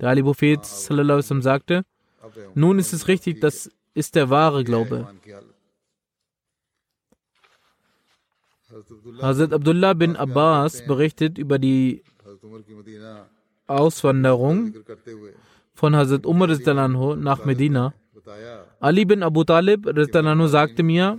[0.00, 1.84] Der Ali Prophet sagte,
[2.54, 5.06] nun ist es richtig, das ist der wahre Glaube.
[9.20, 12.02] Hazrat Abdullah bin Abbas berichtet über die
[13.66, 14.74] Auswanderung
[15.74, 16.48] von Hazrat Umar
[17.16, 17.94] nach Medina.
[18.80, 19.88] Ali bin Abu Talib
[20.48, 21.18] sagte mir,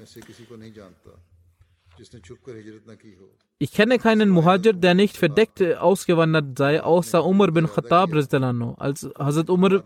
[3.59, 9.49] ich kenne keinen Muhajir, der nicht verdeckt ausgewandert sei, außer Umar bin Khattab Als Hazrat
[9.49, 9.83] Umar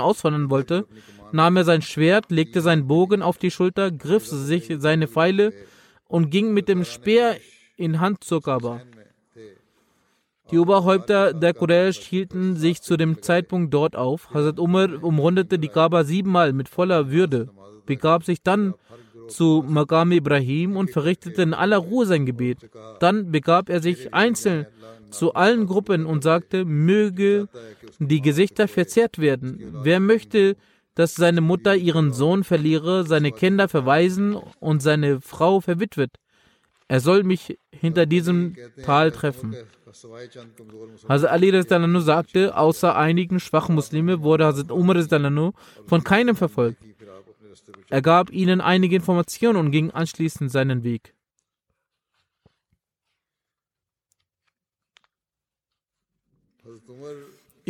[0.00, 0.86] auswandern wollte,
[1.32, 5.52] nahm er sein Schwert, legte seinen Bogen auf die Schulter, griff sich seine Pfeile
[6.10, 7.36] und ging mit dem Speer
[7.76, 8.82] in Hand zur Kaaba.
[10.50, 14.34] Die Oberhäupter der Quraysh hielten sich zu dem Zeitpunkt dort auf.
[14.34, 17.48] Hazrat Umar umrundete die Kaaba siebenmal mit voller Würde,
[17.86, 18.74] begab sich dann
[19.28, 22.68] zu Maqam Ibrahim und verrichtete in aller Ruhe sein Gebet.
[22.98, 24.66] Dann begab er sich einzeln
[25.10, 27.48] zu allen Gruppen und sagte, möge
[28.00, 29.72] die Gesichter verzerrt werden.
[29.82, 30.56] Wer möchte,
[30.94, 36.16] dass seine Mutter ihren Sohn verliere, seine Kinder verweisen und seine Frau verwitwet.
[36.88, 39.54] Er soll mich hinter diesem Tal treffen.
[41.08, 45.52] Hazrat Ali Rizdananu sagte, außer einigen schwachen Muslime wurde Hazrat Umar Rizdananu
[45.86, 46.82] von keinem verfolgt.
[47.88, 51.14] Er gab ihnen einige Informationen und ging anschließend seinen Weg.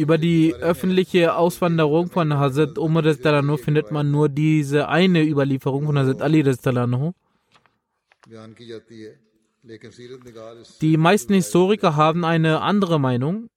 [0.00, 5.98] Über die öffentliche Auswanderung von Hazrat Umar Talano findet man nur diese eine Überlieferung von
[5.98, 7.12] Hazrat Ali Talano.
[10.80, 13.50] Die meisten Historiker haben eine andere Meinung.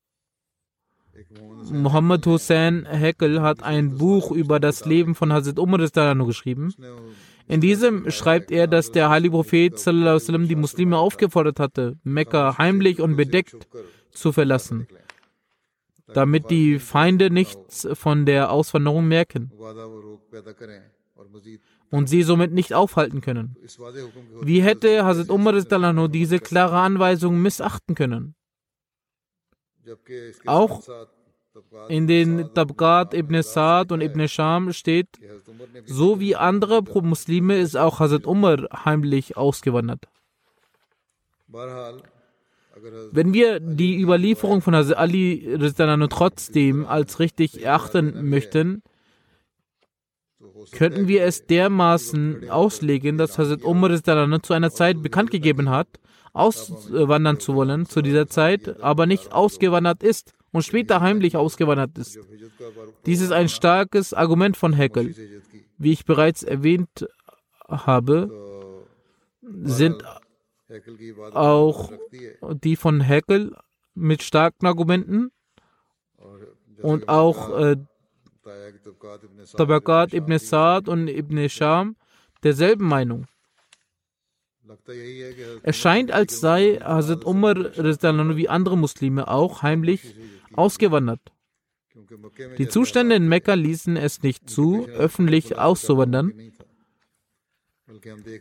[1.71, 6.73] Mohammed Hussein Heckel hat ein Buch über das Leben von Hazrat Umar Talano geschrieben.
[7.47, 12.99] In diesem schreibt er, dass der heilige Prophet sallam, die Muslime aufgefordert hatte, Mekka heimlich
[12.99, 13.55] und bedeckt
[14.11, 14.87] zu verlassen
[16.07, 19.51] damit die Feinde nichts von der Auswanderung merken
[21.89, 23.55] und sie somit nicht aufhalten können.
[24.41, 25.53] Wie hätte Hazrat Umar
[26.09, 28.35] diese klare Anweisung missachten können?
[30.45, 30.81] Auch
[31.87, 35.07] in den Tabqat Ibn Sa'd und Ibn Sham steht,
[35.85, 40.07] so wie andere Muslime ist auch Hazrat Umar heimlich ausgewandert.
[43.11, 48.81] Wenn wir die Überlieferung von Ali Rizdanano trotzdem als richtig erachten möchten,
[50.71, 53.91] könnten wir es dermaßen auslegen, dass Hazrat Umar
[54.43, 55.87] zu einer Zeit bekannt gegeben hat,
[56.33, 62.19] auswandern zu wollen zu dieser Zeit, aber nicht ausgewandert ist und später heimlich ausgewandert ist.
[63.05, 65.15] Dies ist ein starkes Argument von Heckel.
[65.77, 67.07] Wie ich bereits erwähnt
[67.67, 68.29] habe,
[69.41, 70.03] sind
[71.33, 71.91] auch
[72.63, 73.55] die von Heckel
[73.93, 75.31] mit starken Argumenten
[76.81, 77.77] und auch äh,
[79.55, 81.95] Tabakat ibn Sa'd und ibn Sham
[82.43, 83.27] derselben Meinung.
[85.63, 90.15] Es scheint, als sei Hazrat Umar wie andere Muslime auch heimlich
[90.53, 91.21] ausgewandert.
[92.57, 96.33] Die Zustände in Mekka ließen es nicht zu, öffentlich auszuwandern.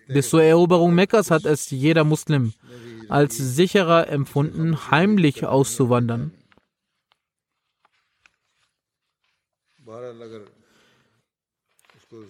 [0.08, 2.52] Bis zur Eroberung Mekkas hat es jeder Muslim
[3.08, 6.32] als sicherer empfunden, heimlich auszuwandern.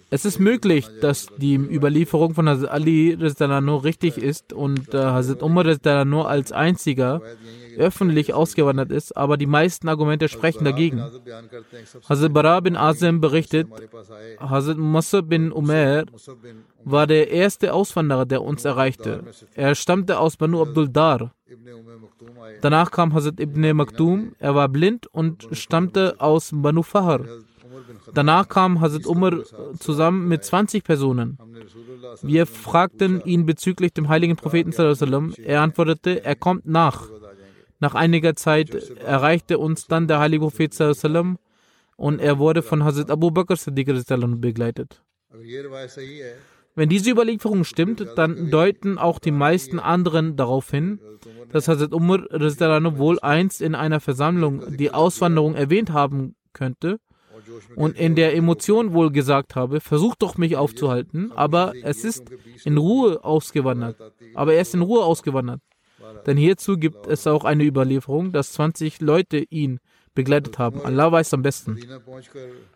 [0.09, 5.65] Es ist möglich, dass die Überlieferung von Hazrat Ali richtig ist und äh, Hazrat Umar
[6.05, 7.21] nur als einziger
[7.77, 11.03] öffentlich ausgewandert ist, aber die meisten Argumente sprechen dagegen.
[12.07, 13.67] Hazrat Bara bin Azim berichtet,
[14.39, 16.05] Hazrat Musa bin Umair
[16.83, 19.23] war der erste Auswanderer, der uns erreichte.
[19.55, 21.33] Er stammte aus Banu Abdul Dar.
[22.61, 27.21] Danach kam Hazrat Ibn Maktum, er war blind und stammte aus Banu Fahr.
[28.13, 29.43] Danach kam Hazrat Umar
[29.79, 31.37] zusammen mit 20 Personen.
[32.21, 34.73] Wir fragten ihn bezüglich dem heiligen Propheten.
[35.43, 37.09] Er antwortete, er kommt nach.
[37.79, 40.73] Nach einiger Zeit erreichte uns dann der heilige Prophet
[41.95, 45.01] und er wurde von Hazrat Abu Bakr begleitet.
[46.75, 50.99] Wenn diese Überlieferung stimmt, dann deuten auch die meisten anderen darauf hin,
[51.51, 52.19] dass Hazrat Umar
[52.97, 56.99] wohl einst in einer Versammlung die Auswanderung erwähnt haben könnte
[57.75, 62.31] und in der Emotion wohl gesagt habe, versucht doch mich aufzuhalten, aber es ist
[62.63, 63.97] in Ruhe ausgewandert.
[64.35, 65.61] Aber er ist in Ruhe ausgewandert.
[66.25, 69.79] Denn hierzu gibt es auch eine Überlieferung, dass 20 Leute ihn
[70.13, 70.81] begleitet haben.
[70.81, 71.77] Allah weiß am besten.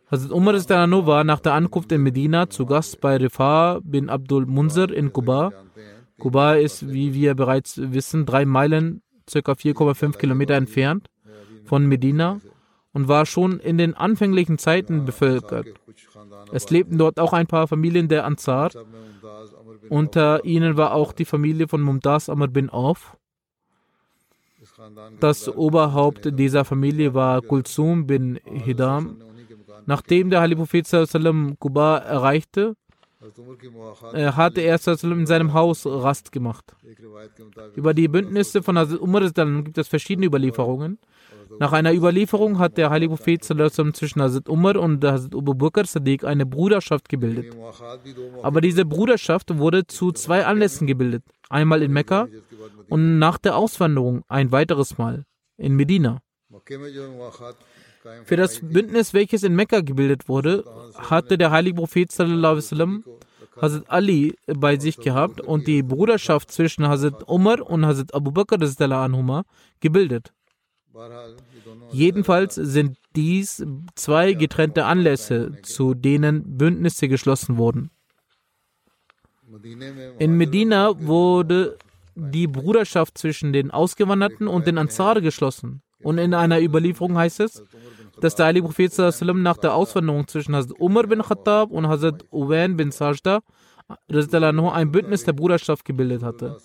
[0.10, 4.92] Hazrat Umar war nach der Ankunft in Medina zu Gast bei Rifa bin Abdul Munzir
[4.92, 5.52] in Kuba.
[6.20, 9.02] Kuba ist, wie wir bereits wissen, drei Meilen,
[9.32, 9.40] ca.
[9.52, 11.10] 4,5 Kilometer entfernt
[11.66, 12.40] von Medina
[12.98, 15.68] und war schon in den anfänglichen Zeiten bevölkert.
[16.52, 18.72] Es lebten dort auch ein paar Familien der Ansar.
[19.90, 23.16] Unter ihnen war auch die Familie von Mumtaz Amr bin Auf.
[25.20, 29.18] Das Oberhaupt dieser Familie war Kulsum bin Hidam.
[29.86, 30.88] Nachdem der Heilige Prophet
[31.60, 32.76] Kuba erreichte,
[34.16, 36.76] hatte er in seinem Haus Rast gemacht.
[37.76, 40.98] Über die Bündnisse von Hazrat Umar gibt es verschiedene Überlieferungen.
[41.60, 46.24] Nach einer Überlieferung hat der heilige Prophet zwischen Hazrat Umar und Hazrat Abu Bakr Sadiq
[46.24, 47.56] eine Bruderschaft gebildet.
[48.44, 51.24] Aber diese Bruderschaft wurde zu zwei Anlässen gebildet.
[51.50, 52.28] Einmal in Mekka
[52.90, 55.26] und nach der Auswanderung ein weiteres Mal
[55.58, 56.20] in Medina.
[58.24, 60.64] Für das Bündnis, welches in Mekka gebildet wurde,
[60.96, 62.12] hatte der heilige Prophet
[63.60, 68.58] Hazrat Ali bei sich gehabt und die Bruderschaft zwischen Hazrat Umar und Hazrat Abu Bakr
[69.80, 70.34] gebildet.
[71.92, 77.92] Jedenfalls sind dies zwei getrennte Anlässe, zu denen Bündnisse geschlossen wurden.
[80.20, 81.78] In Medina wurde
[82.16, 85.82] die Bruderschaft zwischen den Ausgewanderten und den Ansar geschlossen.
[86.02, 87.64] Und in einer Überlieferung heißt es,
[88.20, 88.92] dass der Heilige Prophet
[89.36, 93.42] nach der Auswanderung zwischen Hazrat Umar bin Khattab und Hazrat Uwain bin Sajda
[94.72, 96.58] ein Bündnis der Bruderschaft gebildet hatte.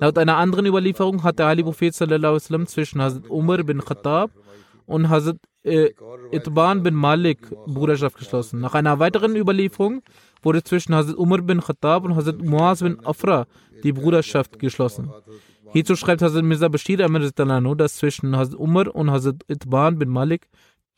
[0.00, 4.30] Laut einer anderen Überlieferung hat der Heilige Prophet zwischen Hazrat Umar bin Khattab
[4.86, 5.90] und Hazrat äh,
[6.32, 8.60] Itban bin Malik Bruderschaft geschlossen.
[8.60, 10.02] Nach einer weiteren Überlieferung
[10.42, 13.46] wurde zwischen Hazrat Umar bin Khattab und Hazrat Muaz bin Afra
[13.82, 15.10] die Bruderschaft geschlossen.
[15.72, 17.32] Hierzu schreibt Hazrat Mirza Bashir Ahmed
[17.78, 20.48] dass zwischen Hazrat Umar und Hazrat Itban bin Malik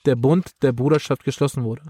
[0.04, 1.82] der Bund der Bruderschaft geschlossen wurde.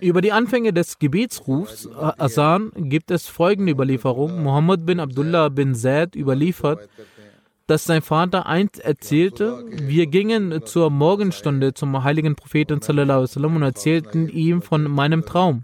[0.00, 4.42] Über die Anfänge des Gebetsrufs Asan gibt es folgende Überlieferung.
[4.42, 6.88] Muhammad bin Abdullah bin Zaid überliefert,
[7.66, 14.62] dass sein Vater einst erzählte, wir gingen zur Morgenstunde zum heiligen Propheten und erzählten ihm
[14.62, 15.62] von meinem Traum.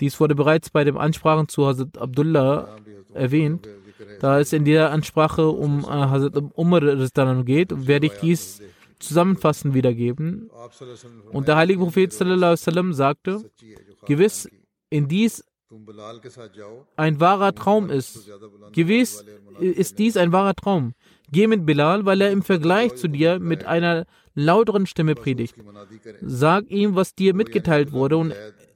[0.00, 2.76] Dies wurde bereits bei den Ansprachen zu Hazrat Abdullah
[3.14, 3.68] erwähnt.
[4.20, 6.80] Da es in dieser Ansprache um äh, Hazrat Umar
[7.44, 8.62] geht, werde ich dies
[8.98, 10.50] zusammenfassend wiedergeben.
[11.32, 13.50] Und der heilige Prophet sallam, sagte,
[14.06, 14.48] gewiss,
[14.90, 15.44] in dies
[16.96, 18.30] ein wahrer Traum ist.
[18.72, 19.24] Gewiss
[19.60, 20.92] ist dies ein wahrer Traum.
[21.32, 25.56] Geh mit Bilal, weil er im Vergleich zu dir mit einer lauteren Stimme predigt.
[26.22, 28.32] Sag ihm, was dir mitgeteilt wurde und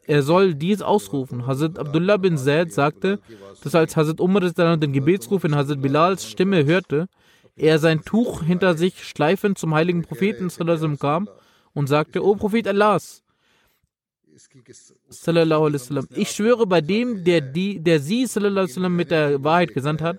[0.06, 1.46] er soll dies ausrufen.
[1.46, 3.20] Hazrat Abdullah bin Zaid sagte,
[3.62, 7.06] dass als Hazrat Umar den Gebetsruf in Hazrat Bilals Stimme hörte,
[7.60, 10.50] er sein Tuch hinter sich schleifend zum heiligen Propheten
[10.98, 11.28] kam
[11.74, 13.22] und sagte, O Prophet Allahs,
[16.14, 18.26] ich schwöre bei dem, der, der sie
[18.96, 20.18] mit der Wahrheit gesandt hat,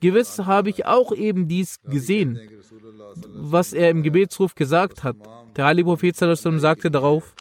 [0.00, 2.40] gewiss habe ich auch eben dies gesehen,
[3.26, 5.16] was er im Gebetsruf gesagt hat.
[5.56, 7.34] Der heilige Prophet sagte darauf,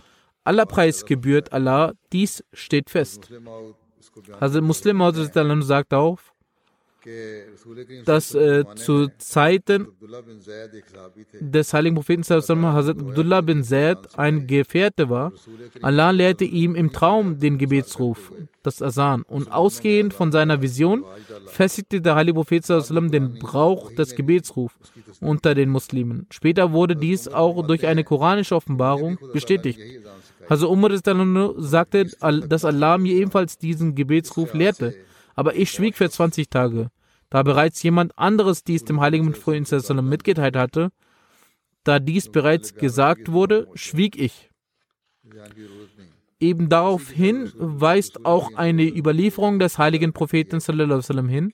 [0.44, 3.32] aller Preis gebührt Allah, dies steht fest.
[4.40, 5.02] Also Muslim
[5.62, 6.34] sagt auf,
[8.06, 9.88] dass äh, zu Zeiten
[11.40, 15.32] des heiligen Propheten Hazrat Abdullah bin Zaid ein Gefährte war.
[15.82, 18.34] Allah lehrte ihm im Traum den Gebetsruf,
[18.64, 19.24] das Asan.
[19.24, 21.06] Und ausgehend von seiner Vision
[21.48, 24.76] festigte der heilige Prophet den Brauch des Gebetsrufs
[25.22, 26.28] unter den Muslimen.
[26.32, 29.80] Später wurde dies auch durch eine koranische Offenbarung bestätigt.
[30.50, 30.92] Also Umar
[31.58, 32.06] sagte,
[32.48, 34.96] dass Allah mir ebenfalls diesen Gebetsruf lehrte.
[35.36, 36.90] Aber ich schwieg für 20 Tage.
[37.30, 40.92] Da bereits jemand anderes dies dem heiligen Propheten mitgeteilt hatte,
[41.84, 44.50] da dies bereits gesagt wurde, schwieg ich.
[46.40, 50.60] Eben daraufhin weist auch eine Überlieferung des heiligen Propheten
[51.28, 51.52] hin.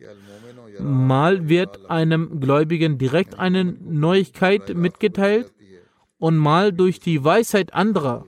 [0.80, 5.54] Mal wird einem Gläubigen direkt eine Neuigkeit mitgeteilt
[6.18, 8.26] und mal durch die Weisheit anderer.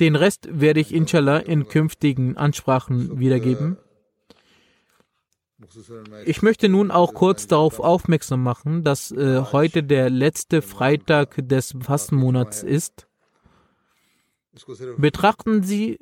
[0.00, 3.78] Den Rest werde ich inshallah in künftigen Ansprachen wiedergeben.
[6.24, 11.74] Ich möchte nun auch kurz darauf aufmerksam machen, dass äh, heute der letzte Freitag des
[11.80, 13.06] Fastenmonats ist.
[14.96, 15.98] Betrachten Sie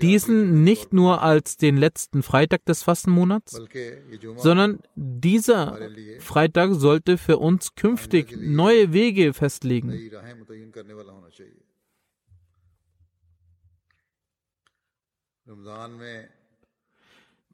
[0.00, 3.60] diesen nicht nur als den letzten Freitag des Fastenmonats,
[4.36, 5.78] sondern dieser
[6.20, 9.92] Freitag sollte für uns künftig neue Wege festlegen.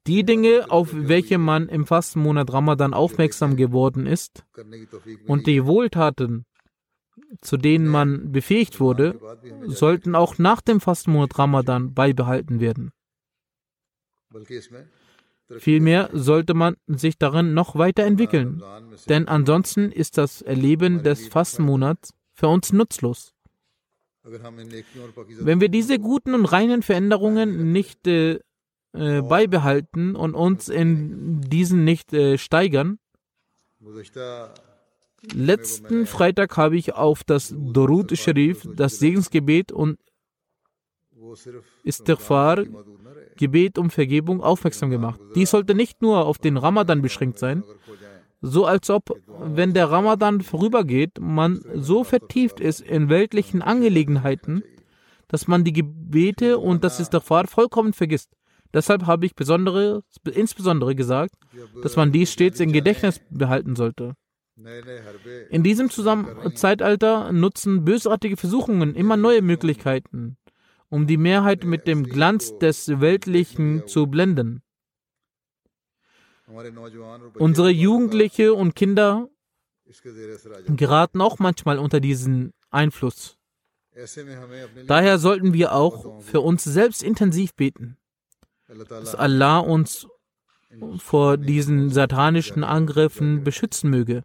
[0.06, 4.44] Die Dinge, auf welche man im Fastenmonat Ramadan aufmerksam geworden ist
[5.26, 6.44] und die Wohltaten,
[7.40, 9.20] zu denen man befähigt wurde,
[9.66, 12.92] sollten auch nach dem Fastenmonat Ramadan beibehalten werden.
[15.58, 18.62] Vielmehr sollte man sich darin noch weiterentwickeln,
[19.08, 23.34] denn ansonsten ist das Erleben des Fastenmonats für uns nutzlos.
[24.22, 28.40] Wenn wir diese guten und reinen Veränderungen nicht äh,
[28.92, 32.98] äh, beibehalten und uns in diesen nicht äh, steigern.
[35.34, 39.98] Letzten Freitag habe ich auf das Dorud Sharif, das Segensgebet und
[41.82, 42.64] Istighfar,
[43.36, 45.20] Gebet um Vergebung aufmerksam gemacht.
[45.34, 47.64] Dies sollte nicht nur auf den Ramadan beschränkt sein,
[48.40, 54.62] so als ob, wenn der Ramadan vorübergeht, man so vertieft ist in weltlichen Angelegenheiten,
[55.26, 58.30] dass man die Gebete und das Istighfar vollkommen vergisst.
[58.72, 61.34] Deshalb habe ich besondere, insbesondere gesagt,
[61.82, 64.14] dass man dies stets im Gedächtnis behalten sollte.
[65.50, 70.36] In diesem Zusammen Zeitalter nutzen bösartige Versuchungen immer neue Möglichkeiten,
[70.88, 74.62] um die Mehrheit mit dem Glanz des Weltlichen zu blenden.
[77.38, 79.28] Unsere Jugendliche und Kinder
[80.66, 83.38] geraten auch manchmal unter diesen Einfluss.
[84.86, 87.96] Daher sollten wir auch für uns selbst intensiv beten
[88.68, 90.06] dass Allah uns
[90.98, 94.24] vor diesen satanischen Angriffen beschützen möge.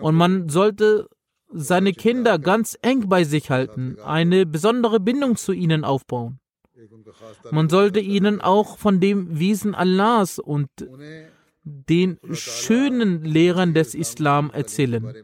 [0.00, 1.08] Und man sollte
[1.52, 6.40] seine Kinder ganz eng bei sich halten, eine besondere Bindung zu ihnen aufbauen.
[7.50, 10.68] Man sollte ihnen auch von dem Wesen Allahs und
[11.64, 15.14] den schönen Lehrern des Islam erzählen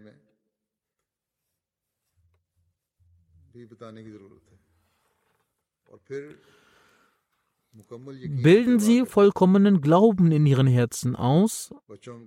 [7.89, 11.73] Bilden Sie vollkommenen Glauben in Ihren Herzen aus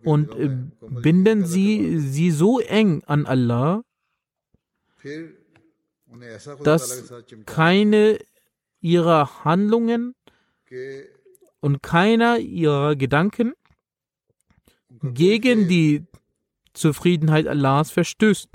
[0.05, 0.51] und äh,
[0.81, 3.83] binden Sie sie so eng an Allah,
[6.63, 7.13] dass
[7.47, 8.19] keine
[8.81, 10.15] Ihrer Handlungen
[11.61, 13.55] und keiner Ihrer Gedanken
[15.03, 16.05] gegen die
[16.75, 18.49] Zufriedenheit Allahs verstößt.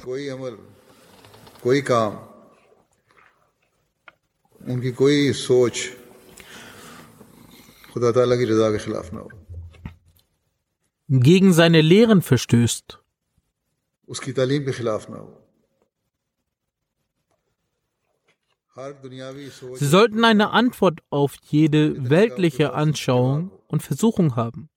[4.72, 5.78] उनकी कोई सोच
[11.09, 13.01] gegen seine Lehren verstößt.
[19.75, 24.69] Sie sollten eine Antwort auf jede weltliche Anschauung und Versuchung haben.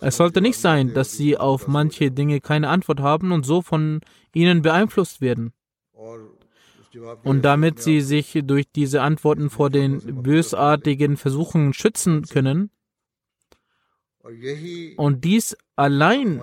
[0.00, 4.00] Es sollte nicht sein, dass sie auf manche Dinge keine Antwort haben und so von
[4.34, 5.52] ihnen beeinflusst werden.
[7.22, 12.70] Und damit sie sich durch diese Antworten vor den bösartigen Versuchen schützen können.
[14.96, 16.40] Und dies allein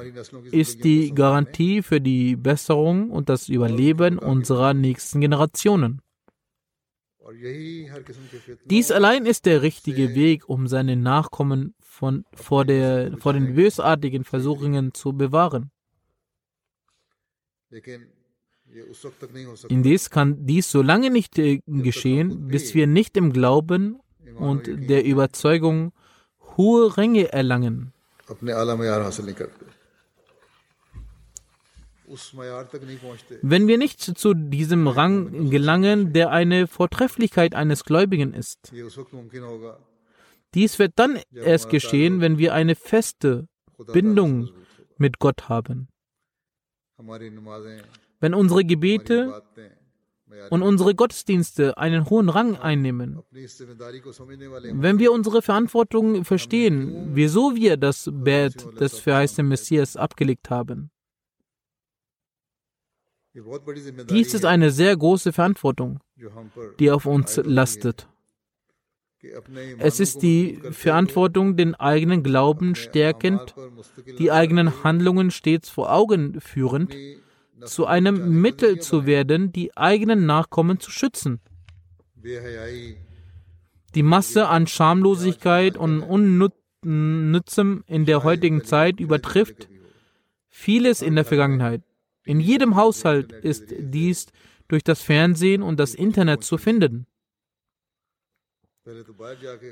[0.52, 6.02] ist die Garantie für die Besserung und das Überleben unserer nächsten Generationen.
[8.66, 14.24] Dies allein ist der richtige Weg, um seine Nachkommen von, vor, der, vor den bösartigen
[14.24, 15.72] Versuchungen zu bewahren.
[19.70, 24.00] Indes kann dies so lange nicht äh, geschehen, bis wir nicht im Glauben
[24.36, 25.94] und der Überzeugung
[26.58, 27.94] hohe Ränge erlangen.
[33.42, 38.72] Wenn wir nicht zu diesem Rang gelangen, der eine Vortrefflichkeit eines Gläubigen ist,
[40.54, 43.48] dies wird dann erst geschehen, wenn wir eine feste
[43.92, 44.50] Bindung
[44.98, 45.90] mit Gott haben.
[48.20, 49.44] Wenn unsere Gebete
[50.50, 58.10] und unsere Gottesdienste einen hohen Rang einnehmen, wenn wir unsere Verantwortung verstehen, wieso wir das
[58.12, 60.90] Bett des verheißenen Messias abgelegt haben,
[64.10, 66.00] dies ist eine sehr große Verantwortung,
[66.80, 68.08] die auf uns lastet.
[69.80, 73.56] Es ist die Verantwortung, den eigenen Glauben stärkend,
[74.20, 76.96] die eigenen Handlungen stets vor Augen führend,
[77.66, 81.40] zu einem Mittel zu werden, die eigenen Nachkommen zu schützen.
[83.96, 89.70] Die Masse an Schamlosigkeit und Unnützem in der heutigen Zeit übertrifft
[90.50, 91.82] vieles in der Vergangenheit.
[92.26, 94.28] In jedem Haushalt ist dies
[94.68, 97.08] durch das Fernsehen und das Internet zu finden.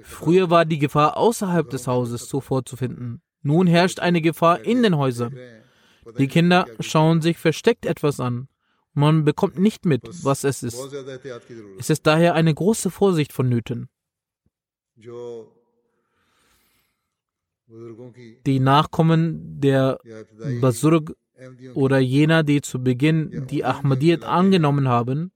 [0.04, 3.22] Früher war die Gefahr außerhalb des Hauses so vorzufinden.
[3.42, 5.38] Nun herrscht eine Gefahr in den Häusern.
[6.18, 8.48] Die Kinder schauen sich versteckt etwas an.
[8.94, 10.78] Man bekommt nicht mit, was es ist.
[11.80, 13.90] Es ist daher eine große Vorsicht vonnöten.
[18.46, 20.00] Die Nachkommen der
[20.62, 21.16] Basurg
[21.74, 25.32] oder jener, die zu Beginn die Ahmadiyyat angenommen haben,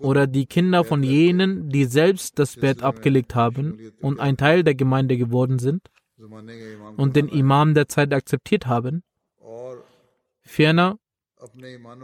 [0.00, 4.74] oder die Kinder von jenen, die selbst das Bett abgelegt haben und ein Teil der
[4.74, 5.90] Gemeinde geworden sind
[6.96, 9.02] und den Imam der Zeit akzeptiert haben.
[10.46, 10.98] Ferner,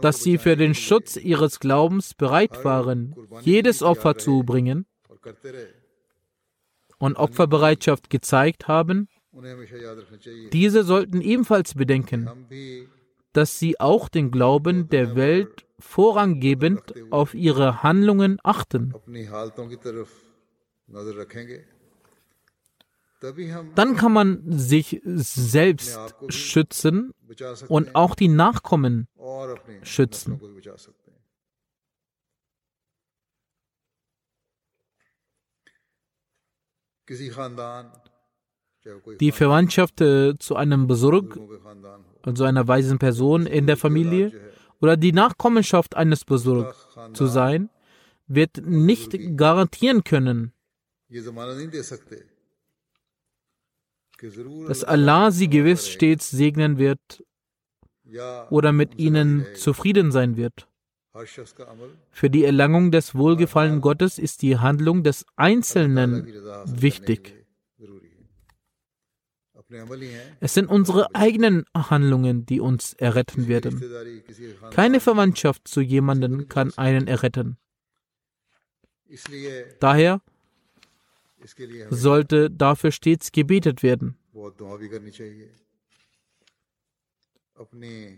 [0.01, 4.85] dass sie für den Schutz ihres Glaubens bereit waren, jedes Opfer zu bringen
[6.99, 9.07] und Opferbereitschaft gezeigt haben,
[10.51, 12.29] diese sollten ebenfalls bedenken,
[13.31, 18.93] dass sie auch den Glauben der Welt vorranggebend auf ihre Handlungen achten.
[23.75, 25.97] Dann kann man sich selbst
[26.27, 27.13] schützen
[27.69, 29.07] und auch die Nachkommen
[29.81, 30.41] schützen.
[39.19, 41.39] Die Verwandtschaft äh, zu einem Besurg,
[42.23, 44.31] also einer weisen Person in der Familie,
[44.81, 46.75] oder die Nachkommenschaft eines Besurg
[47.13, 47.69] zu sein,
[48.27, 50.53] wird nicht garantieren können,
[54.67, 57.23] dass Allah sie gewiss stets segnen wird
[58.49, 60.67] oder mit ihnen zufrieden sein wird.
[62.09, 66.27] Für die Erlangung des Wohlgefallen Gottes ist die Handlung des Einzelnen
[66.65, 67.35] wichtig.
[70.39, 73.81] Es sind unsere eigenen Handlungen, die uns erretten werden.
[74.71, 77.57] Keine Verwandtschaft zu jemandem kann einen erretten.
[79.79, 80.21] Daher
[81.89, 84.17] sollte dafür stets gebetet werden.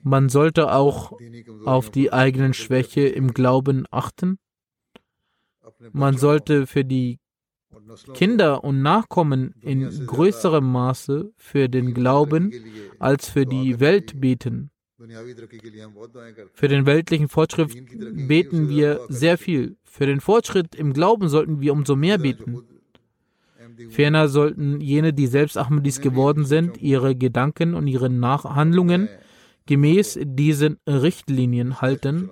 [0.03, 1.17] Man sollte auch
[1.65, 4.39] auf die eigenen Schwäche im Glauben achten.
[5.91, 7.19] Man sollte für die
[8.13, 12.53] Kinder und Nachkommen in größerem Maße für den Glauben
[12.99, 14.71] als für die Welt beten.
[16.53, 17.73] Für den weltlichen Fortschritt
[18.27, 19.77] beten wir sehr viel.
[19.83, 22.63] Für den Fortschritt im Glauben sollten wir umso mehr beten.
[23.89, 29.09] Ferner sollten jene, die selbst Ahmadis geworden sind, ihre Gedanken und ihre Nachhandlungen
[29.65, 32.29] gemäß diesen Richtlinien halten.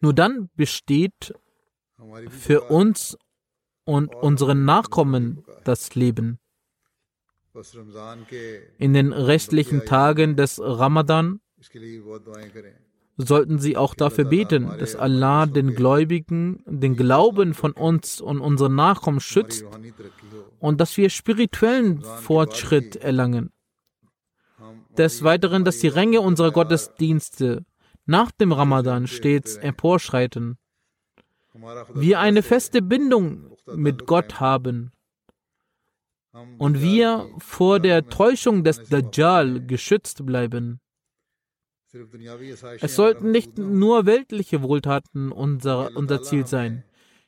[0.00, 1.34] Nur dann besteht
[2.28, 3.16] für uns
[3.84, 6.38] und unseren Nachkommen das Leben.
[8.78, 11.40] In den restlichen Tagen des Ramadan
[13.20, 18.74] sollten sie auch dafür beten, dass Allah den Gläubigen den Glauben von uns und unseren
[18.74, 19.64] Nachkommen schützt
[20.58, 23.52] und dass wir spirituellen Fortschritt erlangen.
[24.96, 27.64] Des Weiteren, dass die Ränge unserer Gottesdienste
[28.06, 30.58] nach dem Ramadan stets emporschreiten.
[31.94, 34.92] Wir eine feste Bindung mit Gott haben.
[36.58, 40.80] Und wir vor der Täuschung des Dajjal geschützt bleiben.
[42.80, 46.84] Es sollten nicht nur weltliche Wohltaten unser, unser Ziel sein.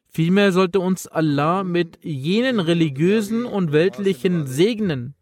[0.09, 5.15] Vielmehr sollte uns Allah mit jenen religiösen und weltlichen segnen,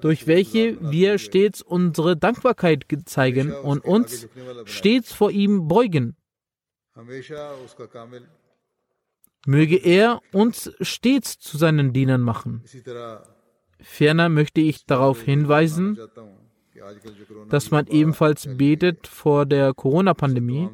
[0.00, 4.28] durch welche wir stets unsere Dankbarkeit zeigen und uns
[4.64, 6.16] stets vor ihm beugen.
[9.46, 12.62] Möge er uns stets zu seinen Dienern machen.
[13.80, 15.98] Ferner möchte ich darauf hinweisen,
[17.48, 20.68] dass man ebenfalls betet vor der Corona-Pandemie,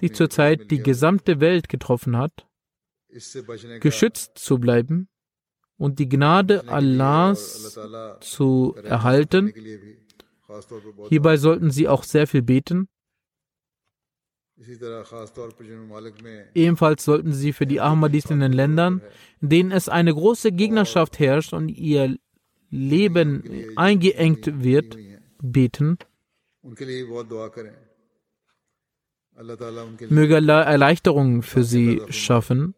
[0.00, 2.46] die zurzeit die gesamte Welt getroffen hat,
[3.80, 5.08] geschützt zu bleiben
[5.78, 7.78] und die Gnade Allahs
[8.20, 9.52] zu erhalten.
[11.08, 12.88] Hierbei sollten Sie auch sehr viel beten.
[16.54, 19.02] Ebenfalls sollten Sie für die Ahmadis in den Ländern,
[19.42, 22.16] in denen es eine große Gegnerschaft herrscht und ihr
[22.70, 23.44] Leben
[23.76, 24.96] eingeengt wird,
[25.40, 25.98] beten.
[30.08, 32.74] Möge Allah Erleichterungen für sie schaffen.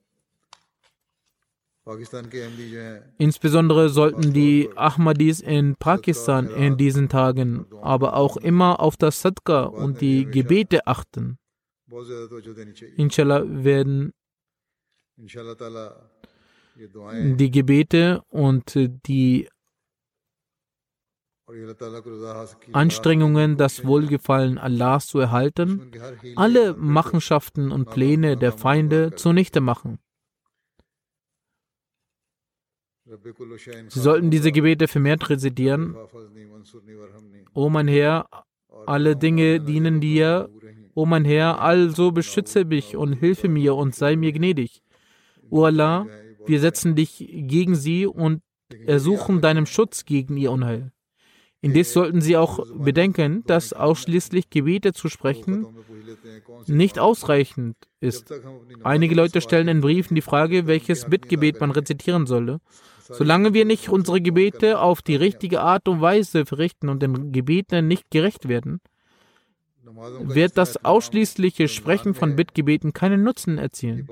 [3.17, 9.63] Insbesondere sollten die Ahmadis in Pakistan in diesen Tagen aber auch immer auf das Sadqa
[9.65, 11.39] und die Gebete achten.
[12.97, 14.13] Inshallah werden
[16.77, 19.49] die Gebete und die
[22.73, 25.91] Anstrengungen, das Wohlgefallen Allahs zu erhalten,
[26.37, 29.99] alle Machenschaften und Pläne der Feinde zunichte machen.
[33.89, 35.97] Sie sollten diese Gebete vermehrt rezitieren.
[37.55, 38.29] O mein Herr,
[38.87, 40.51] alle Dinge dienen dir.
[40.95, 44.83] O mein Herr, also beschütze mich und hilfe mir und sei mir gnädig.
[45.49, 46.07] O Allah,
[46.45, 48.43] wir setzen dich gegen sie und
[48.87, 50.93] ersuchen deinem Schutz gegen ihr Unheil.
[51.61, 55.67] Indes sollten Sie auch bedenken, dass ausschließlich Gebete zu sprechen
[56.67, 58.33] nicht ausreichend ist.
[58.85, 62.61] Einige Leute stellen in Briefen die Frage, welches Bittgebet man rezitieren solle.
[63.11, 67.89] Solange wir nicht unsere Gebete auf die richtige Art und Weise verrichten und den Gebeten
[67.89, 68.81] nicht gerecht werden,
[70.21, 74.09] wird das ausschließliche Sprechen von Bittgebeten keinen Nutzen erzielen.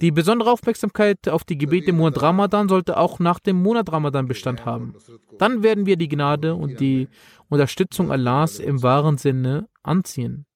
[0.00, 4.28] Die besondere Aufmerksamkeit auf die Gebete im Monat Ramadan sollte auch nach dem Monat Ramadan
[4.28, 4.94] Bestand haben.
[5.38, 7.08] Dann werden wir die Gnade und die
[7.48, 10.46] Unterstützung Allahs im wahren Sinne anziehen.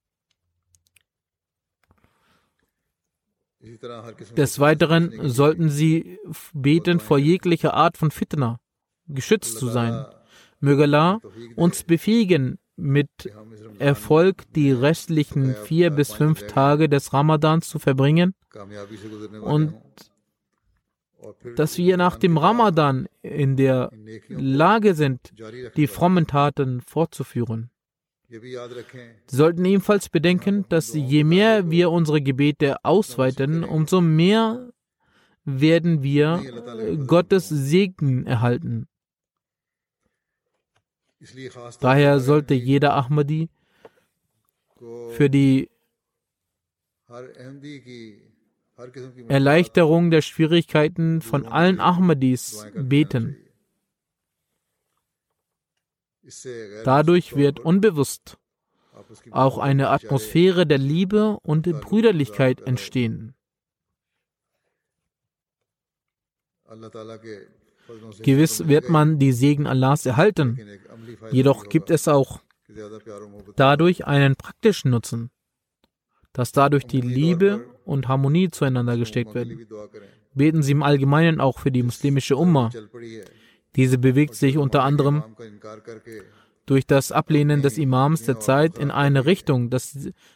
[4.37, 6.19] Des Weiteren sollten sie
[6.55, 8.61] beten vor jeglicher Art von Fitna,
[9.09, 10.07] geschützt zu sein.
[10.61, 11.21] Möge Allah
[11.57, 13.11] uns befähigen, mit
[13.79, 18.35] Erfolg die restlichen vier bis fünf Tage des Ramadans zu verbringen
[19.43, 19.75] und
[21.57, 23.91] dass wir nach dem Ramadan in der
[24.29, 25.33] Lage sind,
[25.77, 27.71] die frommen Taten fortzuführen.
[29.27, 34.71] Sollten ebenfalls bedenken, dass je mehr wir unsere Gebete ausweiten, umso mehr
[35.45, 36.43] werden wir
[37.07, 38.87] Gottes Segen erhalten.
[41.81, 43.49] Daher sollte jeder Ahmadi
[45.11, 45.71] für die
[49.29, 53.37] Erleichterung der Schwierigkeiten von allen Ahmadis beten.
[56.85, 58.39] Dadurch wird unbewusst
[59.31, 63.35] auch eine Atmosphäre der Liebe und Brüderlichkeit entstehen.
[68.21, 70.59] Gewiss wird man die Segen Allahs erhalten,
[71.31, 72.41] jedoch gibt es auch
[73.57, 75.31] dadurch einen praktischen Nutzen,
[76.33, 79.67] dass dadurch die Liebe und Harmonie zueinander gesteckt werden.
[80.35, 82.71] Beten Sie im Allgemeinen auch für die muslimische Umma.
[83.77, 85.23] Diese bewegt sich unter anderem
[86.67, 89.93] durch das Ablehnen des Imams der Zeit in eine Richtung, dass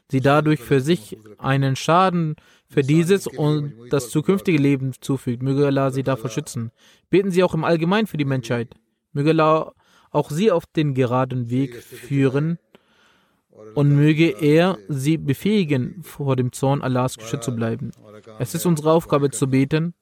[0.09, 2.37] sie dadurch für sich einen Schaden
[2.69, 5.43] für dieses und das zukünftige Leben zufügt.
[5.43, 6.71] Möge Allah sie davor schützen.
[7.11, 8.75] Beten Sie auch im Allgemeinen für die Menschheit.
[9.13, 9.75] Möge Allah
[10.12, 12.60] auch sie auf den geraden Weg führen
[13.74, 17.92] und möge er sie befähigen, vor dem Zorn Allahs geschützt zu bleiben.
[18.40, 19.94] Es ist unsere Aufgabe zu beten,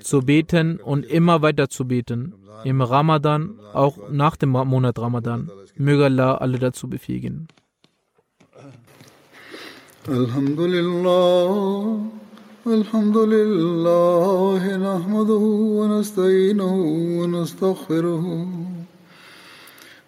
[0.00, 2.34] zu beten und immer weiter zu beten.
[2.64, 5.50] Im Ramadan, auch nach dem Monat Ramadan.
[5.76, 7.48] Möge Allah alle dazu befähigen.
[10.06, 12.24] Alhamdulillah.
[12.66, 15.44] الحمد لله نحمده
[15.78, 16.74] ونستعينه
[17.18, 18.46] ونستغفره